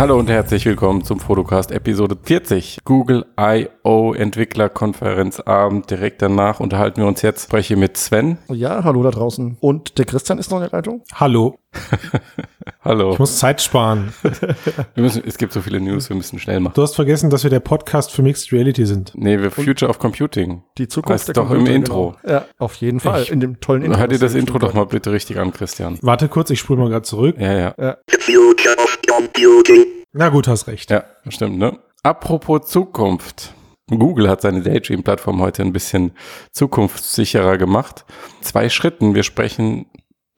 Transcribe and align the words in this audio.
Hallo 0.00 0.18
und 0.18 0.30
herzlich 0.30 0.64
willkommen 0.64 1.04
zum 1.04 1.20
Fotocast 1.20 1.72
Episode 1.72 2.16
40. 2.22 2.78
Google 2.86 3.26
I.O. 3.38 4.14
Entwicklerkonferenzabend. 4.14 5.90
Direkt 5.90 6.22
danach 6.22 6.58
unterhalten 6.58 7.02
wir 7.02 7.06
uns 7.06 7.20
jetzt. 7.20 7.42
Spreche 7.42 7.76
mit 7.76 7.98
Sven. 7.98 8.38
Ja, 8.48 8.82
hallo 8.82 9.02
da 9.02 9.10
draußen. 9.10 9.58
Und 9.60 9.98
der 9.98 10.06
Christian 10.06 10.38
ist 10.38 10.50
noch 10.50 10.56
in 10.56 10.62
der 10.62 10.72
Leitung? 10.72 11.02
Hallo. 11.12 11.58
Hallo. 12.82 13.12
Ich 13.12 13.18
muss 13.18 13.38
Zeit 13.38 13.60
sparen. 13.60 14.12
Wir 14.94 15.02
müssen, 15.04 15.22
es 15.24 15.36
gibt 15.36 15.52
so 15.52 15.60
viele 15.60 15.80
News, 15.80 16.08
wir 16.08 16.16
müssen 16.16 16.38
schnell 16.38 16.58
machen. 16.60 16.72
Du 16.74 16.82
hast 16.82 16.96
vergessen, 16.96 17.30
dass 17.30 17.44
wir 17.44 17.50
der 17.50 17.60
Podcast 17.60 18.10
für 18.10 18.22
Mixed 18.22 18.52
Reality 18.52 18.86
sind. 18.86 19.12
Nee, 19.14 19.38
wir 19.38 19.50
Future 19.50 19.88
of 19.88 19.98
Computing. 19.98 20.62
Die 20.78 20.88
Zukunft 20.88 21.28
Heißt 21.28 21.36
doch 21.36 21.50
im 21.50 21.66
Intro. 21.66 22.16
Genau. 22.22 22.34
Ja, 22.34 22.46
auf 22.58 22.74
jeden 22.76 22.98
Fall. 23.00 23.22
Ich- 23.22 23.30
in 23.30 23.40
dem 23.40 23.60
tollen 23.60 23.82
Intro. 23.82 23.98
Hör 24.00 24.08
dir 24.08 24.18
das 24.18 24.34
Intro 24.34 24.58
doch 24.58 24.74
mal 24.74 24.86
bitte 24.86 25.12
richtig 25.12 25.38
an, 25.38 25.52
Christian. 25.52 25.98
Warte 26.02 26.28
kurz, 26.28 26.50
ich 26.50 26.58
spule 26.58 26.80
mal 26.80 26.88
gerade 26.88 27.02
zurück. 27.02 27.36
Ja, 27.38 27.52
ja. 27.52 27.96
future 28.18 28.74
of 28.76 28.78
computing. 28.78 28.89
Na 30.12 30.28
gut, 30.28 30.48
hast 30.48 30.66
recht. 30.66 30.90
Ja, 30.90 31.04
stimmt, 31.28 31.58
ne? 31.58 31.78
Apropos 32.02 32.66
Zukunft. 32.68 33.54
Google 33.88 34.28
hat 34.28 34.40
seine 34.40 34.62
Daydream-Plattform 34.62 35.40
heute 35.40 35.62
ein 35.62 35.72
bisschen 35.72 36.12
zukunftssicherer 36.52 37.58
gemacht. 37.58 38.04
Zwei 38.40 38.68
Schritten. 38.68 39.14
Wir 39.14 39.22
sprechen 39.24 39.86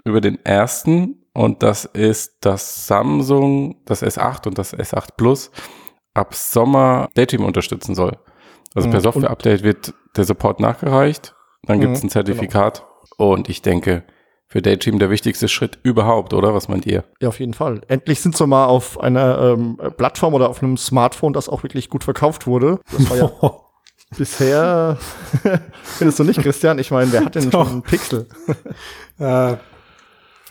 über 0.05 0.21
den 0.21 0.43
ersten 0.45 1.27
und 1.35 1.63
das 1.63 1.85
ist, 1.85 2.45
dass 2.45 2.87
Samsung 2.87 3.77
das 3.85 4.03
S8 4.03 4.49
und 4.49 4.59
das 4.59 4.75
S8 4.75 5.11
Plus 5.17 5.51
ab 6.15 6.35
Sommer 6.35 7.09
Daydream 7.15 7.45
unterstützen 7.45 7.95
soll. 7.95 8.17
Also 8.75 8.89
per 8.89 8.99
Mhm. 9.01 9.05
Software-Update 9.05 9.63
wird 9.63 9.95
der 10.17 10.25
Support 10.25 10.61
nachgereicht, 10.61 11.35
dann 11.65 11.81
gibt 11.81 11.93
es 11.95 12.03
Mhm, 12.03 12.07
ein 12.07 12.11
Zertifikat 12.11 12.87
und 13.19 13.49
ich 13.49 13.63
denke, 13.63 14.05
für 14.53 14.61
Daydream 14.61 14.99
der 14.99 15.09
wichtigste 15.09 15.49
Schritt 15.49 15.79
überhaupt, 15.83 16.35
oder? 16.35 16.53
Was 16.53 16.69
meint 16.69 16.85
ihr? 16.85 17.05
Ja, 17.23 17.29
auf 17.29 17.41
jeden 17.41 17.55
Fall. 17.55 17.81
Endlich 17.89 18.21
sind 18.21 18.37
sie 18.37 18.47
mal 18.47 18.67
auf 18.67 19.01
einer 19.01 19.39
ähm, 19.41 19.79
Plattform 19.97 20.35
oder 20.35 20.51
auf 20.51 20.63
einem 20.63 20.77
Smartphone, 20.77 21.33
das 21.33 21.49
auch 21.49 21.63
wirklich 21.63 21.89
gut 21.89 22.05
verkauft 22.05 22.47
wurde. 22.47 22.79
Das 22.93 23.09
war 23.09 23.17
ja 23.17 23.31
bisher, 24.19 24.99
findest 25.83 26.19
du 26.19 26.25
nicht, 26.25 26.43
Christian? 26.43 26.79
Ich 26.79 26.91
meine, 26.91 27.11
wer 27.13 27.25
hat 27.25 27.35
denn 27.35 27.49
Doch. 27.51 27.65
schon 27.65 27.73
einen 27.73 27.83
Pixel? 27.83 28.29
Äh, 29.19 29.57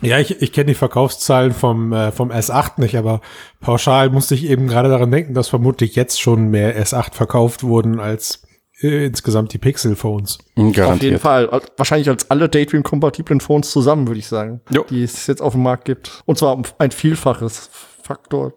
ja, 0.02 0.18
ich, 0.18 0.42
ich 0.42 0.52
kenne 0.52 0.66
die 0.66 0.74
Verkaufszahlen 0.74 1.52
vom, 1.52 1.94
äh, 1.94 2.12
vom 2.12 2.32
S8 2.32 2.82
nicht, 2.82 2.98
aber 2.98 3.22
pauschal 3.60 4.10
musste 4.10 4.34
ich 4.34 4.46
eben 4.50 4.68
gerade 4.68 4.90
daran 4.90 5.12
denken, 5.12 5.36
dass 5.36 5.48
vermutlich 5.48 5.96
jetzt 5.96 6.20
schon 6.20 6.48
mehr 6.48 6.76
S8 6.84 7.14
verkauft 7.14 7.62
wurden 7.62 8.00
als 8.00 8.42
äh, 8.84 9.06
insgesamt 9.06 9.54
die 9.54 9.58
Pixel-Phones. 9.58 10.38
Garantiert. 10.56 10.88
Auf 10.88 11.02
jeden 11.02 11.20
Fall. 11.20 11.50
Al- 11.50 11.62
Wahrscheinlich 11.78 12.10
als 12.10 12.30
alle 12.32 12.50
Daydream-kompatiblen 12.50 13.40
Phones 13.42 13.72
zusammen, 13.72 14.08
würde 14.08 14.20
ich 14.20 14.28
sagen. 14.28 14.62
Jo. 14.72 14.86
Die 14.90 15.04
es 15.04 15.28
jetzt 15.28 15.42
auf 15.42 15.54
dem 15.54 15.64
Markt 15.64 15.86
gibt. 15.86 16.22
Und 16.26 16.38
zwar 16.38 16.54
um 16.54 16.64
ein 16.78 16.92
Vielfaches. 16.92 17.70
Faktor 18.04 18.54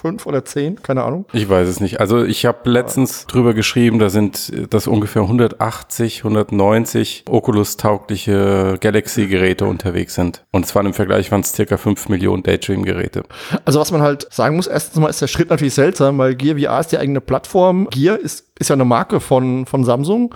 5 0.00 0.24
oder 0.26 0.44
10, 0.44 0.82
keine 0.82 1.02
Ahnung. 1.04 1.26
Ich 1.32 1.48
weiß 1.48 1.68
es 1.68 1.80
nicht. 1.80 2.00
Also 2.00 2.24
ich 2.24 2.46
habe 2.46 2.70
letztens 2.70 3.26
drüber 3.26 3.52
geschrieben, 3.54 3.98
da 3.98 4.08
sind 4.08 4.50
das 4.70 4.86
ungefähr 4.86 5.22
180, 5.22 6.18
190 6.24 7.24
Oculus-taugliche 7.28 8.76
Galaxy-Geräte 8.80 9.66
unterwegs 9.66 10.14
sind. 10.14 10.44
Und 10.52 10.66
zwar 10.66 10.84
im 10.84 10.94
Vergleich 10.94 11.30
waren 11.30 11.40
es 11.40 11.52
circa 11.52 11.76
5 11.76 12.08
Millionen 12.08 12.42
Daydream-Geräte. 12.42 13.24
Also 13.64 13.80
was 13.80 13.90
man 13.92 14.02
halt 14.02 14.26
sagen 14.32 14.56
muss, 14.56 14.66
erstens 14.66 14.96
mal 15.00 15.08
ist 15.08 15.20
der 15.22 15.26
Schritt 15.28 15.50
natürlich 15.50 15.74
seltsam, 15.74 16.18
weil 16.18 16.34
Gear 16.34 16.58
VR 16.58 16.80
ist 16.80 16.92
die 16.92 16.98
eigene 16.98 17.20
Plattform. 17.20 17.88
Gear 17.90 18.18
ist, 18.18 18.49
ist 18.60 18.68
ja 18.68 18.74
eine 18.74 18.84
Marke 18.84 19.18
von, 19.20 19.66
von 19.66 19.84
Samsung. 19.84 20.34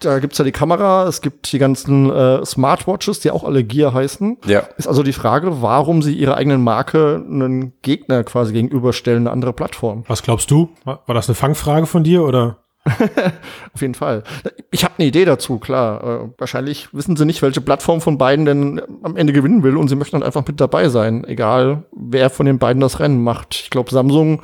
Da 0.00 0.18
gibt's 0.18 0.38
ja 0.38 0.44
die 0.44 0.52
Kamera, 0.52 1.06
es 1.06 1.20
gibt 1.20 1.52
die 1.52 1.58
ganzen 1.58 2.10
äh, 2.10 2.44
Smartwatches, 2.44 3.20
die 3.20 3.30
auch 3.30 3.44
alle 3.44 3.64
Gear 3.64 3.94
heißen. 3.94 4.38
Ja. 4.46 4.60
Ist 4.76 4.88
also 4.88 5.02
die 5.02 5.12
Frage, 5.12 5.62
warum 5.62 6.02
sie 6.02 6.14
ihrer 6.14 6.36
eigenen 6.36 6.62
Marke 6.62 7.24
einen 7.24 7.74
Gegner 7.82 8.24
quasi 8.24 8.52
gegenüberstellen, 8.52 9.22
eine 9.22 9.30
andere 9.30 9.52
Plattform. 9.52 10.04
Was 10.08 10.22
glaubst 10.22 10.50
du? 10.50 10.70
War 10.84 11.02
war 11.06 11.14
das 11.14 11.28
eine 11.28 11.34
Fangfrage 11.34 11.86
von 11.86 12.02
dir 12.02 12.24
oder? 12.24 12.58
Auf 13.74 13.80
jeden 13.80 13.94
Fall. 13.94 14.22
Ich 14.70 14.84
habe 14.84 14.94
eine 14.98 15.08
Idee 15.08 15.24
dazu, 15.24 15.58
klar. 15.58 16.02
Äh, 16.02 16.28
wahrscheinlich 16.38 16.92
wissen 16.92 17.16
sie 17.16 17.24
nicht, 17.24 17.42
welche 17.42 17.60
Plattform 17.60 18.00
von 18.00 18.18
beiden 18.18 18.44
denn 18.44 18.82
am 19.02 19.16
Ende 19.16 19.32
gewinnen 19.32 19.62
will 19.62 19.76
und 19.76 19.88
sie 19.88 19.96
möchten 19.96 20.16
dann 20.16 20.26
einfach 20.26 20.46
mit 20.46 20.60
dabei 20.60 20.88
sein, 20.88 21.24
egal 21.24 21.84
wer 21.92 22.30
von 22.30 22.46
den 22.46 22.58
beiden 22.58 22.80
das 22.80 23.00
Rennen 23.00 23.22
macht. 23.22 23.54
Ich 23.54 23.70
glaube, 23.70 23.90
Samsung 23.90 24.42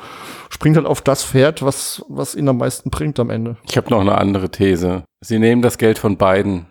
springt 0.50 0.76
halt 0.76 0.86
auf 0.86 1.00
das 1.00 1.24
Pferd, 1.24 1.62
was, 1.62 2.04
was 2.08 2.34
ihnen 2.34 2.48
am 2.48 2.58
meisten 2.58 2.90
bringt 2.90 3.18
am 3.20 3.30
Ende. 3.30 3.56
Ich 3.68 3.76
habe 3.76 3.90
noch 3.90 4.00
eine 4.00 4.18
andere 4.18 4.50
These. 4.50 5.04
Sie 5.20 5.38
nehmen 5.38 5.62
das 5.62 5.78
Geld 5.78 5.98
von 5.98 6.16
beiden. 6.16 6.66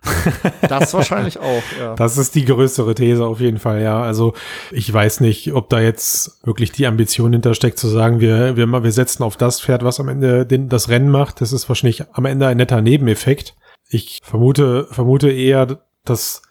Das 0.68 0.94
wahrscheinlich 0.94 1.40
auch, 1.40 1.64
ja. 1.80 1.96
Das 2.02 2.18
ist 2.18 2.36
die 2.36 2.46
größere 2.46 2.96
These 2.96 3.26
auf 3.26 3.40
jeden 3.40 3.60
Fall, 3.60 3.82
ja. 3.82 4.02
Also 4.02 4.34
ich 4.72 4.92
weiß 4.92 5.20
nicht, 5.22 5.54
ob 5.54 5.70
da 5.70 5.80
jetzt 5.80 6.46
wirklich 6.46 6.72
die 6.72 6.88
Ambition 6.88 7.34
hintersteckt, 7.34 7.78
zu 7.78 7.88
sagen, 7.88 8.20
wir, 8.20 8.56
wir, 8.56 8.68
wir 8.68 8.92
setzen 8.92 9.24
auf 9.24 9.38
das 9.38 9.62
Pferd, 9.62 9.84
was 9.84 10.00
am 10.00 10.10
Ende 10.10 10.46
den, 10.46 10.70
das 10.70 10.90
Rennen 10.90 11.10
macht. 11.10 11.42
Das 11.42 11.52
ist 11.52 11.68
wahrscheinlich 11.70 12.06
am 12.14 12.26
Ende 12.26 12.48
ein 12.48 12.58
netter 12.58 12.82
Nebeneffekt. 12.82 13.56
Ich 13.90 14.20
vermute, 14.24 14.88
vermute 14.92 15.30
eher, 15.30 15.80
dass 16.06 16.42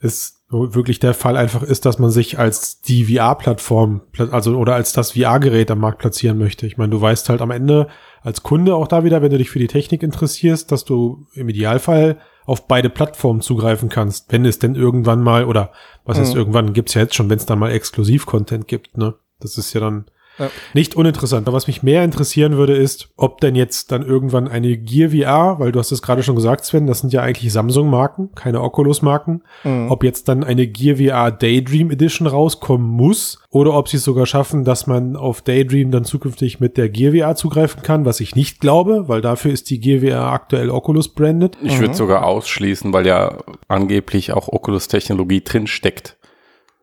es 0.00 0.36
wirklich 0.48 1.00
der 1.00 1.14
Fall 1.14 1.36
einfach 1.36 1.62
ist, 1.62 1.86
dass 1.86 1.98
man 1.98 2.10
sich 2.10 2.38
als 2.38 2.80
die 2.80 3.04
VR-Plattform, 3.04 4.02
also 4.30 4.56
oder 4.56 4.74
als 4.74 4.92
das 4.92 5.12
VR-Gerät 5.12 5.70
am 5.70 5.80
Markt 5.80 5.98
platzieren 5.98 6.38
möchte. 6.38 6.66
Ich 6.66 6.76
meine, 6.76 6.90
du 6.90 7.00
weißt 7.00 7.28
halt 7.28 7.40
am 7.40 7.50
Ende 7.50 7.88
als 8.26 8.42
Kunde 8.42 8.74
auch 8.74 8.88
da 8.88 9.04
wieder, 9.04 9.22
wenn 9.22 9.30
du 9.30 9.38
dich 9.38 9.50
für 9.50 9.60
die 9.60 9.68
Technik 9.68 10.02
interessierst, 10.02 10.72
dass 10.72 10.84
du 10.84 11.28
im 11.34 11.48
Idealfall 11.48 12.18
auf 12.44 12.66
beide 12.66 12.90
Plattformen 12.90 13.40
zugreifen 13.40 13.88
kannst, 13.88 14.32
wenn 14.32 14.44
es 14.44 14.58
denn 14.58 14.74
irgendwann 14.74 15.22
mal, 15.22 15.44
oder 15.44 15.70
was 16.04 16.18
heißt 16.18 16.32
Mhm. 16.32 16.38
irgendwann, 16.40 16.72
gibt's 16.72 16.94
ja 16.94 17.02
jetzt 17.02 17.14
schon, 17.14 17.30
wenn 17.30 17.38
es 17.38 17.46
dann 17.46 17.60
mal 17.60 17.70
Exklusiv-Content 17.70 18.66
gibt, 18.66 18.98
ne? 18.98 19.14
Das 19.38 19.58
ist 19.58 19.72
ja 19.74 19.80
dann 19.80 20.06
Ja. 20.38 20.50
nicht 20.74 20.96
uninteressant. 20.96 21.48
Aber 21.48 21.56
was 21.56 21.66
mich 21.66 21.82
mehr 21.82 22.04
interessieren 22.04 22.56
würde, 22.56 22.74
ist, 22.76 23.08
ob 23.16 23.40
denn 23.40 23.54
jetzt 23.54 23.90
dann 23.92 24.02
irgendwann 24.02 24.48
eine 24.48 24.76
Gear 24.76 25.10
VR, 25.10 25.58
weil 25.58 25.72
du 25.72 25.78
hast 25.78 25.92
es 25.92 26.02
gerade 26.02 26.22
schon 26.22 26.36
gesagt, 26.36 26.64
Sven, 26.64 26.86
das 26.86 27.00
sind 27.00 27.12
ja 27.12 27.22
eigentlich 27.22 27.52
Samsung-Marken, 27.52 28.30
keine 28.34 28.60
Oculus-Marken, 28.62 29.42
Mhm. 29.64 29.90
ob 29.90 30.04
jetzt 30.04 30.28
dann 30.28 30.44
eine 30.44 30.66
Gear 30.66 30.96
VR 30.96 31.30
Daydream 31.30 31.90
Edition 31.90 32.26
rauskommen 32.26 32.86
muss 32.86 33.38
oder 33.50 33.74
ob 33.74 33.88
sie 33.88 33.96
es 33.96 34.04
sogar 34.04 34.26
schaffen, 34.26 34.64
dass 34.64 34.86
man 34.86 35.16
auf 35.16 35.40
Daydream 35.42 35.90
dann 35.90 36.04
zukünftig 36.04 36.60
mit 36.60 36.76
der 36.76 36.88
Gear 36.90 37.12
VR 37.14 37.34
zugreifen 37.36 37.82
kann, 37.82 38.04
was 38.04 38.20
ich 38.20 38.36
nicht 38.36 38.60
glaube, 38.60 39.08
weil 39.08 39.20
dafür 39.22 39.52
ist 39.52 39.70
die 39.70 39.80
Gear 39.80 40.00
VR 40.00 40.32
aktuell 40.32 40.70
Oculus 40.70 41.08
branded. 41.08 41.56
Ich 41.62 41.80
würde 41.80 41.94
sogar 41.94 42.26
ausschließen, 42.26 42.92
weil 42.92 43.06
ja 43.06 43.38
angeblich 43.68 44.32
auch 44.32 44.48
Oculus-Technologie 44.48 45.40
drin 45.42 45.66
steckt. 45.66 46.16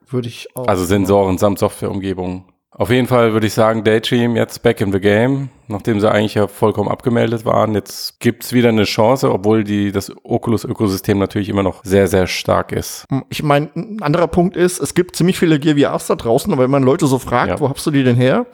Würde 0.09 0.27
ich 0.27 0.47
auch. 0.55 0.67
Also 0.67 0.85
Sensoren 0.85 1.37
samt 1.37 1.59
Softwareumgebung. 1.59 2.45
Auf 2.75 2.89
jeden 2.89 3.07
Fall 3.07 3.33
würde 3.33 3.45
ich 3.47 3.53
sagen, 3.53 3.83
Daydream 3.83 4.35
jetzt 4.35 4.63
back 4.63 4.81
in 4.81 4.91
the 4.91 4.99
game, 4.99 5.49
nachdem 5.67 5.99
sie 5.99 6.09
eigentlich 6.11 6.33
ja 6.33 6.47
vollkommen 6.47 6.89
abgemeldet 6.89 7.45
waren. 7.45 7.75
Jetzt 7.75 8.19
gibt's 8.19 8.51
wieder 8.51 8.69
eine 8.69 8.85
Chance, 8.85 9.31
obwohl 9.31 9.63
die, 9.63 9.91
das 9.91 10.11
Oculus-Ökosystem 10.23 11.19
natürlich 11.19 11.49
immer 11.49 11.61
noch 11.61 11.83
sehr, 11.83 12.07
sehr 12.07 12.25
stark 12.25 12.71
ist. 12.71 13.05
Ich 13.29 13.43
meine, 13.43 13.69
ein 13.75 14.01
anderer 14.01 14.27
Punkt 14.27 14.57
ist, 14.57 14.79
es 14.79 14.95
gibt 14.95 15.15
ziemlich 15.15 15.37
viele 15.37 15.59
Gear 15.59 15.77
VRs 15.93 16.07
da 16.07 16.15
draußen, 16.15 16.51
aber 16.51 16.63
wenn 16.63 16.71
man 16.71 16.81
Leute 16.83 17.05
so 17.05 17.19
fragt, 17.19 17.49
Ja. 17.51 17.59
wo 17.59 17.69
hast 17.69 17.85
du 17.85 17.91
die 17.91 18.03
denn 18.03 18.15
her? 18.15 18.47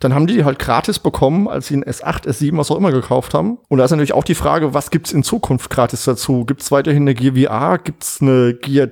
Dann 0.00 0.14
haben 0.14 0.26
die 0.26 0.34
die 0.34 0.44
halt 0.44 0.58
gratis 0.58 0.98
bekommen, 0.98 1.46
als 1.46 1.68
sie 1.68 1.76
ein 1.76 1.84
S8, 1.84 2.26
S7, 2.26 2.56
was 2.56 2.70
auch 2.70 2.76
immer 2.76 2.90
gekauft 2.90 3.34
haben. 3.34 3.58
Und 3.68 3.78
da 3.78 3.84
ist 3.84 3.90
natürlich 3.92 4.14
auch 4.14 4.24
die 4.24 4.34
Frage, 4.34 4.74
was 4.74 4.90
gibt's 4.90 5.12
in 5.12 5.22
Zukunft 5.22 5.70
gratis 5.70 6.04
dazu? 6.04 6.44
Gibt's 6.44 6.72
weiterhin 6.72 7.02
eine 7.02 7.14
Gear 7.14 7.34
VR? 7.36 7.78
Gibt's 7.78 8.20
eine 8.20 8.54
Gear 8.54 8.86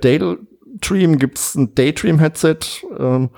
Daydream? 0.81 1.19
Gibt's 1.19 1.55
ein 1.55 1.75
Daydream-Headset? 1.75 2.59
Ähm, 2.99 3.31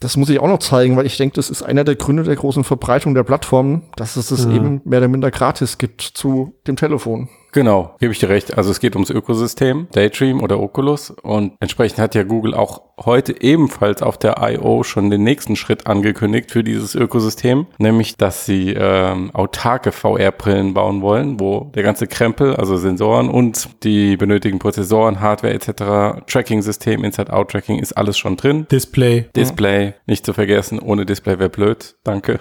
das 0.00 0.16
muss 0.16 0.28
ich 0.28 0.40
auch 0.40 0.48
noch 0.48 0.58
zeigen, 0.58 0.96
weil 0.96 1.06
ich 1.06 1.16
denke, 1.16 1.36
das 1.36 1.50
ist 1.50 1.62
einer 1.62 1.84
der 1.84 1.96
Gründe 1.96 2.22
der 2.22 2.36
großen 2.36 2.64
Verbreitung 2.64 3.14
der 3.14 3.24
Plattform, 3.24 3.82
dass 3.96 4.16
es 4.16 4.30
es 4.30 4.46
eben 4.46 4.80
mehr 4.84 4.98
oder 4.98 5.08
minder 5.08 5.30
gratis 5.30 5.78
gibt 5.78 6.02
zu 6.02 6.54
dem 6.66 6.76
Telefon. 6.76 7.28
Genau, 7.52 7.96
gebe 7.98 8.12
ich 8.12 8.18
dir 8.18 8.28
recht. 8.28 8.56
Also 8.56 8.70
es 8.70 8.80
geht 8.80 8.94
ums 8.94 9.10
Ökosystem, 9.10 9.88
Daydream 9.92 10.42
oder 10.42 10.60
Oculus. 10.60 11.10
Und 11.10 11.52
entsprechend 11.60 11.98
hat 11.98 12.14
ja 12.14 12.22
Google 12.22 12.54
auch 12.54 12.82
heute 13.04 13.40
ebenfalls 13.42 14.02
auf 14.02 14.18
der 14.18 14.36
I.O. 14.40 14.82
schon 14.82 15.10
den 15.10 15.24
nächsten 15.24 15.56
Schritt 15.56 15.86
angekündigt 15.86 16.50
für 16.50 16.62
dieses 16.62 16.94
Ökosystem, 16.94 17.66
nämlich 17.78 18.16
dass 18.16 18.46
sie 18.46 18.74
ähm, 18.76 19.30
autarke 19.34 19.90
VR-Brillen 19.92 20.74
bauen 20.74 21.02
wollen, 21.02 21.40
wo 21.40 21.70
der 21.74 21.82
ganze 21.82 22.06
Krempel, 22.06 22.56
also 22.56 22.76
Sensoren 22.76 23.28
und 23.28 23.82
die 23.84 24.16
benötigten 24.16 24.58
Prozessoren, 24.58 25.20
Hardware 25.20 25.54
etc., 25.54 26.22
Tracking-System, 26.26 27.04
Inside-Out-Tracking 27.04 27.78
ist 27.78 27.92
alles 27.92 28.18
schon 28.18 28.36
drin. 28.36 28.66
Display. 28.70 29.26
Display, 29.34 29.94
nicht 30.06 30.26
zu 30.26 30.32
vergessen, 30.32 30.78
ohne 30.78 31.06
Display 31.06 31.38
wäre 31.38 31.50
blöd. 31.50 31.96
Danke. 32.04 32.38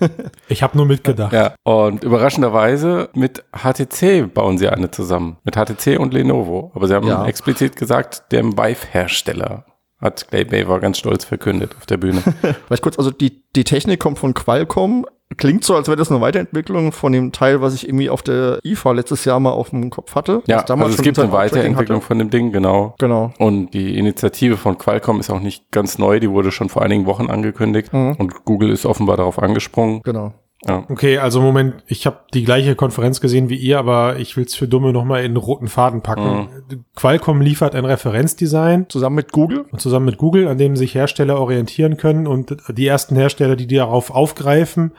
Ich 0.48 0.62
habe 0.62 0.76
nur 0.76 0.86
mitgedacht. 0.86 1.32
Ja, 1.32 1.54
und 1.62 2.02
überraschenderweise 2.04 3.08
mit 3.14 3.44
HTC 3.52 4.32
bauen 4.32 4.58
sie 4.58 4.68
eine 4.68 4.90
zusammen. 4.90 5.36
Mit 5.44 5.54
HTC 5.56 5.98
und 5.98 6.12
Lenovo. 6.14 6.72
Aber 6.74 6.88
sie 6.88 6.94
haben 6.94 7.06
Ja. 7.06 7.24
explizit 7.26 7.76
gesagt, 7.76 8.32
dem 8.32 8.56
Vive-Hersteller 8.58 9.64
hat 10.00 10.26
Clay 10.28 10.44
Baver 10.44 10.80
ganz 10.80 10.98
stolz 10.98 11.24
verkündet 11.24 11.74
auf 11.78 11.86
der 11.86 11.98
Bühne. 11.98 12.22
Vielleicht 12.66 12.82
kurz, 12.82 12.98
also 12.98 13.10
die, 13.10 13.44
die 13.54 13.64
Technik 13.64 14.00
kommt 14.00 14.18
von 14.18 14.34
Qualcomm. 14.34 15.06
Klingt 15.36 15.64
so, 15.64 15.74
als 15.76 15.88
wäre 15.88 15.96
das 15.96 16.10
eine 16.10 16.20
Weiterentwicklung 16.20 16.92
von 16.92 17.12
dem 17.12 17.32
Teil, 17.32 17.60
was 17.60 17.74
ich 17.74 17.86
irgendwie 17.86 18.10
auf 18.10 18.22
der 18.22 18.58
IFA 18.64 18.92
letztes 18.92 19.24
Jahr 19.24 19.40
mal 19.40 19.50
auf 19.52 19.70
dem 19.70 19.90
Kopf 19.90 20.14
hatte. 20.14 20.42
Ja, 20.46 20.62
damals 20.62 20.90
also 20.92 20.98
es 20.98 21.02
gibt 21.02 21.18
eine 21.18 21.32
Weiterentwicklung 21.32 21.98
hatte. 21.98 22.06
von 22.06 22.18
dem 22.18 22.30
Ding, 22.30 22.52
genau. 22.52 22.94
Genau. 22.98 23.32
Und 23.38 23.70
die 23.74 23.96
Initiative 23.98 24.56
von 24.56 24.76
Qualcomm 24.78 25.20
ist 25.20 25.30
auch 25.30 25.40
nicht 25.40 25.70
ganz 25.70 25.98
neu, 25.98 26.20
die 26.20 26.30
wurde 26.30 26.50
schon 26.52 26.68
vor 26.68 26.82
einigen 26.82 27.06
Wochen 27.06 27.30
angekündigt 27.30 27.92
Mhm. 27.92 28.16
und 28.18 28.44
Google 28.44 28.70
ist 28.70 28.86
offenbar 28.86 29.16
darauf 29.16 29.38
angesprungen. 29.40 30.02
Genau. 30.02 30.32
Ja. 30.68 30.84
Okay, 30.90 31.16
also 31.16 31.40
Moment, 31.40 31.76
ich 31.86 32.04
habe 32.04 32.18
die 32.34 32.44
gleiche 32.44 32.74
Konferenz 32.74 33.22
gesehen 33.22 33.48
wie 33.48 33.56
ihr, 33.56 33.78
aber 33.78 34.18
ich 34.18 34.36
will's 34.36 34.54
für 34.54 34.68
Dumme 34.68 34.92
nochmal 34.92 35.24
in 35.24 35.34
roten 35.38 35.68
Faden 35.68 36.02
packen. 36.02 36.50
Qualcomm 36.96 37.40
liefert 37.40 37.74
ein 37.74 37.86
Referenzdesign 37.86 38.86
Zusammen 38.90 39.16
mit 39.16 39.32
Google. 39.32 39.64
und 39.72 39.80
zusammen 39.80 40.04
mit 40.04 40.18
Google, 40.18 40.48
an 40.48 40.58
dem 40.58 40.76
sich 40.76 40.94
Hersteller 40.94 41.40
orientieren 41.40 41.96
können 41.96 42.26
und 42.26 42.54
die 42.68 42.86
ersten 42.86 43.16
Hersteller, 43.16 43.56
die 43.56 43.68
darauf 43.68 44.10
aufgreifen 44.10 44.92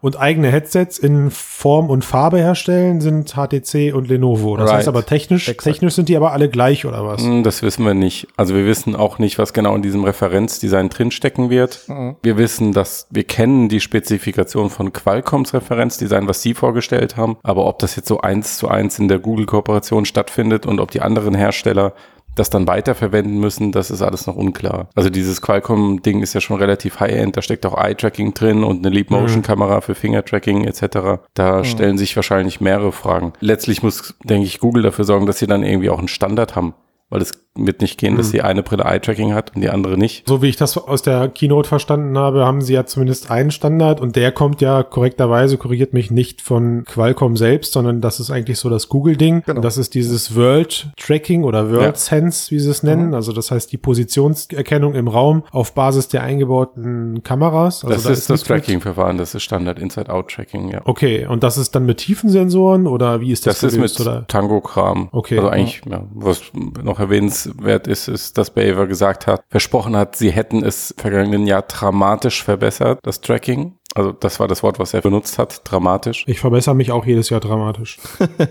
und 0.00 0.18
eigene 0.18 0.48
Headsets 0.50 0.98
in 0.98 1.30
Form 1.30 1.90
und 1.90 2.04
Farbe 2.04 2.38
herstellen, 2.38 3.00
sind 3.00 3.34
HTC 3.34 3.92
und 3.94 4.08
Lenovo. 4.08 4.56
Das 4.56 4.68
Right. 4.68 4.78
heißt 4.78 4.88
aber 4.88 5.04
technisch, 5.06 5.48
Exakt. 5.48 5.64
technisch 5.64 5.94
sind 5.94 6.08
die 6.08 6.16
aber 6.16 6.32
alle 6.32 6.48
gleich 6.48 6.86
oder 6.86 7.04
was? 7.04 7.22
Hm, 7.22 7.42
Das 7.42 7.62
wissen 7.62 7.84
wir 7.84 7.94
nicht. 7.94 8.28
Also 8.36 8.54
wir 8.54 8.64
wissen 8.66 8.94
auch 8.96 9.18
nicht, 9.18 9.38
was 9.38 9.52
genau 9.52 9.74
in 9.74 9.82
diesem 9.82 10.04
Referenzdesign 10.04 10.88
drinstecken 10.88 11.50
wird. 11.50 11.80
Mhm. 11.88 12.16
Wir 12.22 12.36
wissen, 12.38 12.72
dass 12.72 13.06
wir 13.10 13.24
kennen 13.24 13.68
die 13.68 13.80
Spezifikation 13.80 14.70
von 14.70 14.92
Qualcomms 14.92 15.52
Referenzdesign, 15.54 16.28
was 16.28 16.42
sie 16.42 16.54
vorgestellt 16.54 17.16
haben. 17.16 17.36
Aber 17.42 17.66
ob 17.66 17.78
das 17.80 17.96
jetzt 17.96 18.08
so 18.08 18.20
eins 18.20 18.56
zu 18.58 18.68
eins 18.68 18.98
in 18.98 19.08
der 19.08 19.18
Google-Kooperation 19.18 20.04
stattfindet 20.04 20.66
und 20.66 20.80
ob 20.80 20.90
die 20.90 21.00
anderen 21.00 21.34
Hersteller 21.34 21.92
das 22.38 22.50
dann 22.50 22.66
weiterverwenden 22.66 23.38
müssen, 23.38 23.72
das 23.72 23.90
ist 23.90 24.02
alles 24.02 24.26
noch 24.26 24.36
unklar. 24.36 24.88
Also 24.94 25.10
dieses 25.10 25.42
Qualcomm-Ding 25.42 26.22
ist 26.22 26.34
ja 26.34 26.40
schon 26.40 26.58
relativ 26.58 27.00
high-end, 27.00 27.36
da 27.36 27.42
steckt 27.42 27.66
auch 27.66 27.76
Eye-Tracking 27.76 28.34
drin 28.34 28.64
und 28.64 28.84
eine 28.84 28.94
Leap-Motion-Kamera 28.94 29.80
für 29.80 29.94
Finger-Tracking 29.94 30.64
etc. 30.64 31.20
Da 31.34 31.64
stellen 31.64 31.98
sich 31.98 32.14
wahrscheinlich 32.16 32.60
mehrere 32.60 32.92
Fragen. 32.92 33.32
Letztlich 33.40 33.82
muss, 33.82 34.14
denke 34.24 34.46
ich, 34.46 34.60
Google 34.60 34.82
dafür 34.82 35.04
sorgen, 35.04 35.26
dass 35.26 35.38
sie 35.38 35.46
dann 35.46 35.62
irgendwie 35.62 35.90
auch 35.90 35.98
einen 35.98 36.08
Standard 36.08 36.56
haben. 36.56 36.74
Weil 37.10 37.22
es 37.22 37.32
wird 37.60 37.80
nicht 37.80 37.98
gehen, 37.98 38.16
dass 38.16 38.30
die 38.30 38.42
eine 38.42 38.62
Brille 38.62 38.84
Eye-Tracking 38.84 39.34
hat 39.34 39.56
und 39.56 39.62
die 39.62 39.68
andere 39.70 39.98
nicht. 39.98 40.28
So 40.28 40.42
wie 40.42 40.48
ich 40.48 40.56
das 40.56 40.76
aus 40.78 41.02
der 41.02 41.28
Keynote 41.28 41.68
verstanden 41.68 42.16
habe, 42.16 42.44
haben 42.44 42.60
sie 42.60 42.74
ja 42.74 42.86
zumindest 42.86 43.30
einen 43.32 43.50
Standard 43.50 44.00
und 44.00 44.14
der 44.14 44.30
kommt 44.30 44.60
ja 44.60 44.84
korrekterweise, 44.84 45.56
korrigiert 45.56 45.92
mich 45.92 46.10
nicht 46.12 46.40
von 46.40 46.84
Qualcomm 46.84 47.36
selbst, 47.36 47.72
sondern 47.72 48.00
das 48.00 48.20
ist 48.20 48.30
eigentlich 48.30 48.58
so 48.60 48.68
das 48.70 48.88
Google-Ding. 48.88 49.42
Genau. 49.44 49.60
Das 49.60 49.76
ist 49.76 49.94
dieses 49.94 50.36
World 50.36 50.90
Tracking 50.98 51.42
oder 51.42 51.70
World 51.70 51.82
Ja. 51.82 51.94
Sense, 51.96 52.50
wie 52.52 52.60
sie 52.60 52.70
es 52.70 52.84
nennen. 52.84 53.12
Also 53.14 53.32
das 53.32 53.50
heißt 53.50 53.72
die 53.72 53.78
Positionserkennung 53.78 54.94
im 54.94 55.08
Raum 55.08 55.42
auf 55.50 55.72
Basis 55.74 56.08
der 56.08 56.22
eingebauten 56.22 57.22
Kameras. 57.22 57.82
Also 57.84 57.94
das 57.94 58.02
da 58.04 58.10
ist 58.10 58.20
das 58.20 58.28
nichts 58.28 58.48
mit- 58.48 58.58
Tracking-Verfahren, 58.58 59.18
das 59.18 59.34
ist 59.34 59.42
Standard 59.42 59.78
Inside-Out-Tracking, 59.78 60.68
ja. 60.68 60.82
Okay, 60.84 61.26
und 61.26 61.42
das 61.42 61.58
ist 61.58 61.74
dann 61.74 61.86
mit 61.86 61.98
Tiefensensoren 61.98 62.86
oder 62.86 63.20
wie 63.20 63.32
ist 63.32 63.46
das, 63.46 63.60
Das 63.60 63.72
ist 63.72 63.78
mit 63.78 63.94
gelöst, 63.96 64.00
oder? 64.00 64.26
Tango-Kram. 64.28 65.08
Okay. 65.12 65.38
Also 65.38 65.48
eigentlich, 65.50 65.82
ja, 65.90 66.04
was 66.14 66.42
noch 66.82 66.97
erwähnenswert 66.98 67.86
ist, 67.86 68.08
ist, 68.08 68.38
dass 68.38 68.50
Beaver 68.50 68.86
gesagt 68.86 69.26
hat, 69.26 69.42
versprochen 69.48 69.96
hat, 69.96 70.16
sie 70.16 70.30
hätten 70.30 70.64
es 70.64 70.94
vergangenen 70.96 71.46
Jahr 71.46 71.62
dramatisch 71.62 72.42
verbessert, 72.42 73.00
das 73.02 73.20
Tracking. 73.20 73.78
Also 73.94 74.12
das 74.12 74.38
war 74.38 74.48
das 74.48 74.62
Wort, 74.62 74.78
was 74.78 74.94
er 74.94 75.00
benutzt 75.00 75.38
hat, 75.38 75.62
dramatisch. 75.64 76.24
Ich 76.26 76.40
verbessere 76.40 76.74
mich 76.74 76.92
auch 76.92 77.06
jedes 77.06 77.30
Jahr 77.30 77.40
dramatisch. 77.40 77.98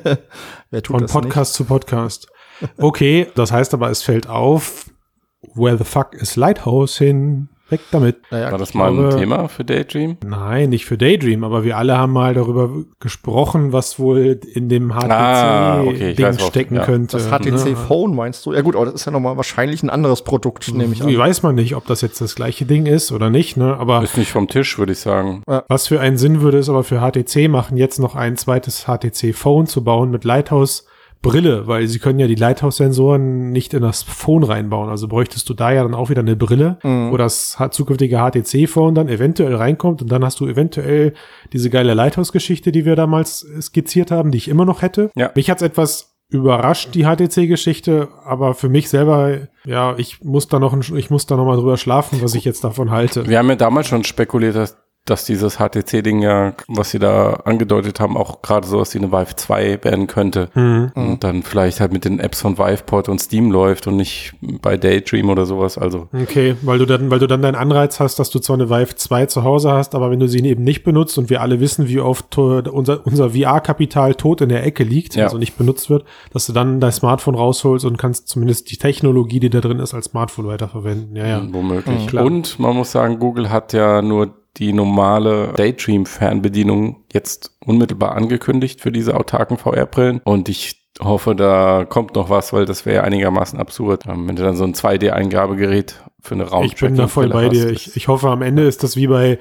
Wer 0.72 0.84
tut 0.84 0.96
Von 0.96 1.02
das 1.02 1.12
Podcast 1.12 1.54
zu 1.54 1.66
Podcast. 1.66 2.28
Okay, 2.78 3.28
das 3.36 3.52
heißt 3.52 3.74
aber, 3.74 3.90
es 3.90 4.02
fällt 4.02 4.28
auf, 4.28 4.90
where 5.54 5.78
the 5.78 5.84
fuck 5.84 6.16
is 6.16 6.36
Lighthouse 6.36 6.98
hin? 6.98 7.50
Weg 7.69 7.81
damit. 7.92 8.18
Naja, 8.31 8.52
War 8.52 8.58
das 8.58 8.74
mal 8.74 8.92
glaube- 8.94 9.10
ein 9.16 9.19
Thema 9.19 9.48
für 9.50 9.66
Daydream? 9.66 10.18
Nein, 10.25 10.69
nicht 10.69 10.86
für 10.86 10.98
Daydream, 10.98 11.44
aber 11.44 11.64
wir 11.64 11.78
alle 11.78 11.98
haben 11.98 12.14
mal 12.14 12.34
darüber 12.34 12.69
gesprochen, 13.00 13.74
was 13.74 14.00
wohl 14.00 14.40
in 14.54 14.69
dem 14.69 14.92
Ah, 14.92 15.81
okay, 15.81 16.14
HTC-Ding 16.14 16.25
weiß 16.25 16.40
auch, 16.42 16.48
stecken 16.48 16.75
ja. 16.75 16.86
könnte. 16.86 17.18
das 17.18 17.28
HTC 17.30 17.66
ne? 17.72 17.75
Phone 17.75 18.16
meinst 18.16 18.46
du? 18.46 18.54
Ja 18.54 18.62
gut, 18.62 18.75
aber 18.75 18.86
das 18.86 18.94
ist 18.96 19.06
ja 19.06 19.12
nochmal 19.12 19.38
wahrscheinlich 19.38 19.84
ein 19.84 19.90
anderes 19.90 20.22
Produkt, 20.24 20.74
nehme 20.74 20.94
ich 20.94 21.06
Wie 21.06 21.16
an. 21.16 21.19
weiß 21.19 21.44
man 21.44 21.56
nicht, 21.56 21.75
ob 21.75 21.86
das 21.88 22.02
jetzt 22.02 22.22
das 22.22 22.36
gleiche 22.36 22.66
Ding 22.66 22.86
ist 22.86 23.12
oder 23.12 23.30
nicht, 23.30 23.58
ne? 23.58 23.75
Aber 23.78 24.02
Ist 24.04 24.18
nicht 24.18 24.31
vom 24.31 24.48
Tisch, 24.48 24.78
würde 24.78 24.94
ich 24.94 25.00
sagen. 25.00 25.44
was 25.68 25.88
für 25.88 26.00
einen 26.00 26.18
Sinn 26.18 26.42
würde 26.42 26.58
es 26.60 26.69
aber 26.69 26.84
für 26.84 27.00
HTC 27.02 27.48
machen, 27.50 27.78
jetzt 27.78 28.00
noch 28.00 28.16
ein 28.16 28.38
zweites 28.38 28.86
HTC 28.86 29.34
Phone 29.34 29.68
zu 29.68 29.84
bauen 29.84 30.10
mit 30.12 30.24
Lighthouse 30.24 30.86
Brille, 31.22 31.68
weil 31.68 31.88
sie 31.88 32.00
können 32.00 32.19
ja 32.19 32.28
die 32.28 32.36
Lighthouse-Sensoren 32.36 33.52
nicht 33.52 33.74
in 33.74 33.81
das 33.81 34.04
Phone 34.04 34.44
reinbauen. 34.44 34.90
Also 34.90 35.08
bräuchtest 35.08 35.50
du 35.50 35.54
da 35.54 35.72
ja 35.72 35.84
dann 35.84 35.94
auch 35.96 36.10
wieder 36.10 36.22
eine 36.22 36.36
Brille, 36.36 36.78
wo 36.84 37.18
das 37.18 37.58
zukünftige 37.72 38.18
HTC-Phone 38.18 38.96
dann 38.96 39.10
eventuell 39.10 39.56
reinkommt 39.56 40.02
und 40.02 40.12
dann 40.12 40.24
hast 40.24 40.40
du 40.40 40.48
eventuell 40.48 41.14
diese 41.54 41.69
geile 41.69 41.94
Lighthouse-Geschichte, 41.94 42.72
die 42.72 42.86
wir 42.86 42.96
damals 42.96 43.46
skizziert 43.62 44.12
haben, 44.12 44.31
die 44.31 44.38
ich 44.38 44.48
immer 44.48 44.66
noch 44.66 44.81
hätte. 44.81 45.10
Ja. 45.16 45.31
Mich 45.36 45.50
hat's 45.50 45.62
etwas 45.62 46.14
überrascht, 46.30 46.90
die 46.94 47.06
HTC-Geschichte, 47.06 48.10
aber 48.25 48.54
für 48.54 48.69
mich 48.69 48.90
selber, 48.90 49.48
ja, 49.66 49.96
ich 49.98 50.24
muss 50.24 50.48
da 50.48 50.60
noch, 50.60 50.74
ein- 50.74 50.98
ich 50.98 51.10
muss 51.10 51.25
da 51.25 51.38
noch 51.38 51.46
mal 51.46 51.56
drüber 51.56 51.78
schlafen, 51.78 52.19
was 52.22 52.36
ich 52.36 52.44
jetzt 52.44 52.64
davon 52.64 52.92
halte. 52.92 53.28
Wir 53.28 53.38
haben 53.38 53.50
ja 53.50 53.56
damals 53.56 53.88
schon 53.88 54.04
spekuliert, 54.04 54.56
dass, 54.56 54.78
dass 55.09 55.25
dieses 55.25 55.57
HTC-Ding 55.57 56.21
ja, 56.21 56.54
was 56.68 56.92
sie 56.92 57.00
da 57.00 57.33
angedeutet 57.45 58.00
haben, 58.00 58.18
auch 58.18 58.42
gerade 58.42 58.68
sowas 58.68 58.94
wie 58.94 59.00
eine 59.00 59.12
Vive 59.12 59.36
2 59.36 59.80
werden 59.83 60.07
könnte. 60.07 60.50
Mhm. 60.54 60.92
Und 60.95 61.24
dann 61.24 61.44
vielleicht 61.44 61.80
halt 61.80 61.92
mit 61.94 62.06
den 62.06 62.19
Apps 62.19 62.42
von 62.42 62.57
Viveport 62.57 63.09
und 63.09 63.19
Steam 63.19 63.51
läuft 63.51 63.88
und 63.88 63.95
nicht 63.98 64.33
bei 64.62 64.77
Daydream 64.77 65.30
oder 65.30 65.45
sowas. 65.45 65.77
Also 65.77 66.07
Okay, 66.13 66.56
weil 66.62 66.80
du 66.80 66.86
dann, 66.86 67.09
weil 67.09 67.19
du 67.19 67.27
dann 67.27 67.42
deinen 67.42 67.56
Anreiz 67.56 68.00
hast, 68.00 68.19
dass 68.19 68.30
du 68.30 68.39
zwar 68.39 68.56
eine 68.56 68.69
Vive 68.69 68.95
2 68.95 69.25
zu 69.27 69.44
Hause 69.44 69.71
hast, 69.71 69.95
aber 69.95 70.12
wenn 70.12 70.19
du 70.19 70.27
sie 70.27 70.39
eben 70.45 70.63
nicht 70.63 70.83
benutzt 70.83 71.18
und 71.18 71.30
wir 71.30 71.42
alle 71.42 71.59
wissen, 71.59 71.88
wie 71.88 72.00
oft 72.00 72.38
unser, 72.38 73.06
unser 73.06 73.31
VR-Kapital 73.31 74.15
tot 74.15 74.42
in 74.42 74.50
der 74.50 74.65
Ecke 74.65 74.83
liegt, 74.83 75.15
Ja. 75.15 75.25
also 75.25 75.38
nicht 75.38 75.57
benutzt 75.57 75.89
wird, 75.89 76.06
dass 76.33 76.45
du 76.45 76.54
dann 76.54 76.80
dein 76.80 76.92
Smartphone 76.92 77.36
rausholst 77.36 77.86
und 77.86 77.98
kannst 77.98 78.27
zumindest 78.27 78.69
die 78.71 78.77
Technologie, 78.77 79.39
die 79.39 79.50
da 79.50 79.62
drin 79.62 79.80
ist, 79.80 79.94
als 79.94 80.06
Smartphone 80.06 80.48
weiterverwenden. 80.48 81.15
Ja, 81.15 81.27
ja. 81.27 81.42
womöglich. 81.51 82.07
klar. 82.07 82.25
und 82.25 82.59
man 82.59 82.75
muss 82.75 82.92
sagen, 82.92 83.19
Google 83.19 83.50
hat 83.50 83.74
ja 83.74 84.01
nur 84.01 84.30
die 84.57 84.74
normale 84.74 85.54
Daydream-Fernbedienung 85.56 87.04
jetzt 87.13 87.57
unmittelbar 87.65 88.15
angekündigt 88.15 88.81
für 88.81 88.92
diese 88.92 89.15
autarken 89.15 89.57
VR-Brillen. 89.57 90.21
Und 90.24 90.50
ich 90.50 90.88
hoffe, 91.00 91.35
da 91.35 91.85
kommt 91.87 92.16
noch 92.16 92.30
was, 92.30 92.54
weil 92.54 92.66
das 92.66 92.85
wäre 92.85 92.97
ja 92.97 93.04
einigermaßen 93.04 93.59
absurd, 93.59 94.06
ähm, 94.07 94.28
wenn 94.28 94.35
du 94.35 94.44
dann 94.44 94.56
so 94.56 94.64
ein 94.64 94.73
2D-Eingabegerät 94.73 96.04
für 96.19 96.35
eine 96.35 96.45
Raum 96.45 96.66
Ich 96.66 96.76
bin 96.76 96.95
da 96.95 97.07
voll 97.07 97.30
bei 97.30 97.49
dir. 97.49 97.69
Ich, 97.69 97.95
ich 97.95 98.07
hoffe, 98.07 98.30
am 98.30 98.42
Ende 98.42 98.64
ist 98.64 98.83
das 98.83 98.95
wie 98.95 99.07
bei, 99.07 99.40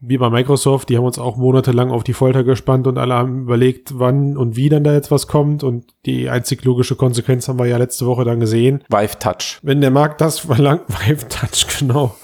wie 0.00 0.18
bei 0.18 0.30
Microsoft. 0.30 0.88
Die 0.88 0.96
haben 0.96 1.04
uns 1.04 1.18
auch 1.18 1.36
monatelang 1.36 1.90
auf 1.90 2.04
die 2.04 2.12
Folter 2.12 2.44
gespannt 2.44 2.86
und 2.86 2.98
alle 2.98 3.14
haben 3.14 3.42
überlegt, 3.42 3.98
wann 3.98 4.36
und 4.36 4.56
wie 4.56 4.68
dann 4.68 4.84
da 4.84 4.92
jetzt 4.92 5.10
was 5.10 5.26
kommt. 5.26 5.64
Und 5.64 5.86
die 6.06 6.30
einzig 6.30 6.64
logische 6.64 6.96
Konsequenz 6.96 7.48
haben 7.48 7.58
wir 7.58 7.66
ja 7.66 7.76
letzte 7.76 8.06
Woche 8.06 8.24
dann 8.24 8.40
gesehen. 8.40 8.84
Vive 8.88 9.18
Touch. 9.18 9.58
Wenn 9.62 9.80
der 9.80 9.90
Markt 9.90 10.20
das 10.20 10.38
verlangt, 10.38 10.82
Vive 10.88 11.26
Touch, 11.28 11.66
genau. 11.78 12.14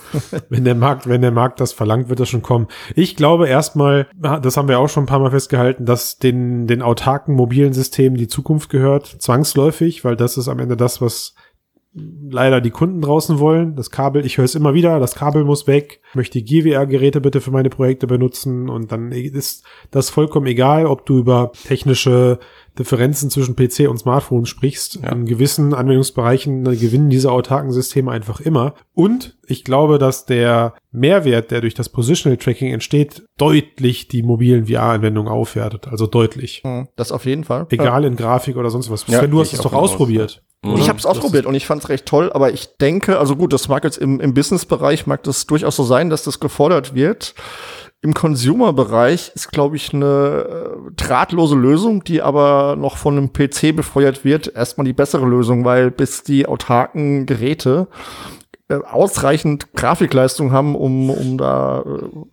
wenn 0.49 0.64
der 0.64 0.76
Markt, 0.76 1.09
wenn 1.09 1.23
der 1.23 1.33
Markt 1.33 1.61
das 1.61 1.73
verlangt, 1.73 2.09
wird 2.09 2.21
das 2.21 2.28
schon 2.28 2.43
kommen. 2.43 2.69
Ich 2.95 3.16
glaube 3.16 3.49
erstmal, 3.49 4.07
das 4.14 4.57
haben 4.57 4.69
wir 4.69 4.78
auch 4.78 4.88
schon 4.88 5.04
ein 5.04 5.09
paar 5.09 5.19
Mal 5.19 5.33
festgehalten, 5.33 5.87
dass 5.87 6.19
den, 6.19 6.69
den 6.69 6.83
autarken 6.83 7.35
mobilen 7.35 7.73
Systemen 7.73 8.16
die 8.16 8.28
Zukunft 8.28 8.71
gehört, 8.71 9.07
zwangsläufig, 9.07 10.04
weil 10.04 10.14
das 10.14 10.37
ist 10.37 10.49
am 10.49 10.61
Ende 10.61 10.76
das, 10.76 11.00
was 11.00 11.35
leider 11.94 12.60
die 12.60 12.70
Kunden 12.70 13.00
draußen 13.00 13.38
wollen. 13.38 13.76
Das 13.76 13.90
Kabel, 13.90 14.26
ich 14.26 14.38
höre 14.38 14.44
es 14.44 14.54
immer 14.54 14.74
wieder, 14.74 14.98
das 14.98 15.14
Kabel 15.14 15.44
muss 15.44 15.66
weg. 15.66 16.00
Ich 16.10 16.14
möchte 16.16 16.42
die 16.42 16.44
GWR-Geräte 16.44 17.20
bitte 17.20 17.40
für 17.40 17.50
meine 17.50 17.70
Projekte 17.70 18.06
benutzen 18.06 18.68
und 18.68 18.90
dann 18.90 19.12
ist 19.12 19.64
das 19.90 20.10
vollkommen 20.10 20.46
egal, 20.46 20.86
ob 20.86 21.06
du 21.06 21.18
über 21.18 21.52
technische 21.66 22.38
Differenzen 22.78 23.30
zwischen 23.30 23.54
PC 23.54 23.88
und 23.88 23.98
Smartphone 23.98 24.46
sprichst. 24.46 25.00
Ja. 25.02 25.12
In 25.12 25.26
gewissen 25.26 25.74
Anwendungsbereichen 25.74 26.64
gewinnen 26.64 27.10
diese 27.10 27.30
autarken 27.30 27.70
Systeme 27.70 28.10
einfach 28.10 28.40
immer. 28.40 28.74
Und 28.92 29.36
ich 29.46 29.62
glaube, 29.62 29.98
dass 29.98 30.26
der 30.26 30.74
Mehrwert, 30.90 31.52
der 31.52 31.60
durch 31.60 31.74
das 31.74 31.88
Positional 31.88 32.36
Tracking 32.36 32.72
entsteht, 32.72 33.24
deutlich 33.38 34.08
die 34.08 34.22
mobilen 34.24 34.66
VR-Anwendungen 34.66 35.30
aufwertet. 35.30 35.86
Also 35.88 36.06
deutlich. 36.08 36.62
Hm, 36.64 36.88
Das 36.96 37.12
auf 37.12 37.26
jeden 37.26 37.44
Fall. 37.44 37.66
Egal 37.70 38.04
in 38.04 38.16
Grafik 38.16 38.56
oder 38.56 38.70
sonst 38.70 38.90
was. 38.90 39.06
Ja, 39.06 39.20
Sven, 39.20 39.30
du 39.30 39.40
hast 39.40 39.52
es 39.52 39.60
doch 39.60 39.72
auch 39.72 39.96
von 39.96 40.20
aus, 40.20 40.40
Mhm. 40.64 40.76
Ich 40.78 40.88
habe 40.88 40.99
es 40.99 41.06
ausprobiert 41.06 41.47
und 41.47 41.54
ich 41.54 41.66
fand 41.66 41.83
es 41.83 41.88
recht 41.88 42.06
toll, 42.06 42.33
aber 42.33 42.52
ich 42.52 42.76
denke, 42.78 43.18
also 43.18 43.37
gut, 43.37 43.52
das 43.52 43.68
mag 43.68 43.85
jetzt 43.85 43.99
im, 43.99 44.21
im 44.21 44.35
Business-Bereich, 44.35 45.06
mag 45.06 45.23
das 45.23 45.47
durchaus 45.47 45.76
so 45.76 45.85
sein, 45.85 46.11
dass 46.11 46.25
das 46.25 46.40
gefordert 46.40 46.94
wird. 46.94 47.35
Im 48.00 48.12
Consumer-Bereich 48.12 49.33
ist, 49.35 49.50
glaube 49.50 49.76
ich, 49.76 49.94
eine 49.94 50.06
äh, 50.06 50.92
drahtlose 50.94 51.56
Lösung, 51.56 52.04
die 52.04 52.21
aber 52.21 52.76
noch 52.76 52.97
von 52.97 53.16
einem 53.16 53.33
PC 53.33 53.75
befeuert 53.75 54.25
wird, 54.25 54.54
erstmal 54.54 54.85
die 54.85 54.92
bessere 54.92 55.25
Lösung, 55.25 55.64
weil 55.64 55.90
bis 55.90 56.23
die 56.23 56.47
autarken 56.47 57.25
Geräte 57.25 57.88
äh, 58.68 58.76
ausreichend 58.76 59.73
Grafikleistung 59.75 60.52
haben, 60.52 60.75
um, 60.75 61.11
um 61.11 61.38
da 61.38 61.80
äh, 61.80 62.25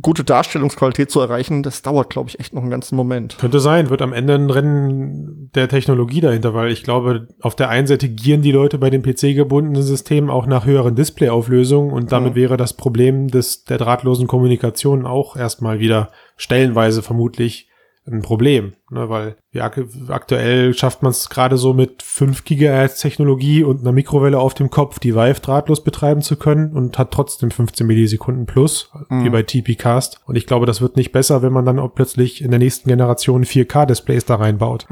gute 0.00 0.24
Darstellungsqualität 0.24 1.10
zu 1.10 1.20
erreichen, 1.20 1.62
das 1.62 1.82
dauert, 1.82 2.10
glaube 2.10 2.28
ich, 2.28 2.38
echt 2.40 2.54
noch 2.54 2.62
einen 2.62 2.70
ganzen 2.70 2.96
Moment. 2.96 3.38
Könnte 3.38 3.60
sein, 3.60 3.90
wird 3.90 4.02
am 4.02 4.12
Ende 4.12 4.34
ein 4.34 4.50
Rennen 4.50 5.50
der 5.54 5.68
Technologie 5.68 6.20
dahinter, 6.20 6.54
weil 6.54 6.70
ich 6.70 6.82
glaube, 6.82 7.28
auf 7.40 7.56
der 7.56 7.68
einen 7.68 7.86
Seite 7.86 8.08
gieren 8.08 8.42
die 8.42 8.52
Leute 8.52 8.78
bei 8.78 8.90
den 8.90 9.02
PC-gebundenen 9.02 9.82
Systemen 9.82 10.30
auch 10.30 10.46
nach 10.46 10.66
höheren 10.66 10.94
Displayauflösungen 10.94 11.92
und 11.92 12.12
damit 12.12 12.32
Mhm. 12.32 12.36
wäre 12.36 12.56
das 12.56 12.74
Problem 12.74 13.28
des, 13.28 13.64
der 13.64 13.78
drahtlosen 13.78 14.26
Kommunikation 14.26 15.06
auch 15.06 15.36
erstmal 15.36 15.78
wieder 15.78 16.10
stellenweise 16.36 17.02
vermutlich 17.02 17.68
ein 18.06 18.22
Problem, 18.22 18.72
ne, 18.90 19.08
weil 19.08 19.36
ja, 19.52 19.66
ak 19.66 19.78
aktuell 20.08 20.72
schafft 20.72 21.02
man 21.02 21.10
es 21.10 21.28
gerade 21.28 21.58
so 21.58 21.74
mit 21.74 22.02
5 22.02 22.44
Gigahertz 22.44 23.00
Technologie 23.00 23.62
und 23.62 23.82
einer 23.82 23.92
Mikrowelle 23.92 24.38
auf 24.38 24.54
dem 24.54 24.70
Kopf, 24.70 24.98
die 24.98 25.14
Vive 25.14 25.40
drahtlos 25.40 25.84
betreiben 25.84 26.22
zu 26.22 26.36
können 26.36 26.72
und 26.72 26.98
hat 26.98 27.10
trotzdem 27.10 27.50
15 27.50 27.86
Millisekunden 27.86 28.46
plus, 28.46 28.90
wie 29.10 29.28
bei 29.28 29.42
TP 29.42 29.74
Cast. 29.74 30.20
Und 30.26 30.36
ich 30.36 30.46
glaube, 30.46 30.64
das 30.64 30.80
wird 30.80 30.96
nicht 30.96 31.12
besser, 31.12 31.42
wenn 31.42 31.52
man 31.52 31.66
dann 31.66 31.78
auch 31.78 31.94
plötzlich 31.94 32.42
in 32.42 32.50
der 32.50 32.58
nächsten 32.58 32.88
Generation 32.88 33.44
4K-Displays 33.44 34.24
da 34.24 34.36
reinbaut. 34.36 34.86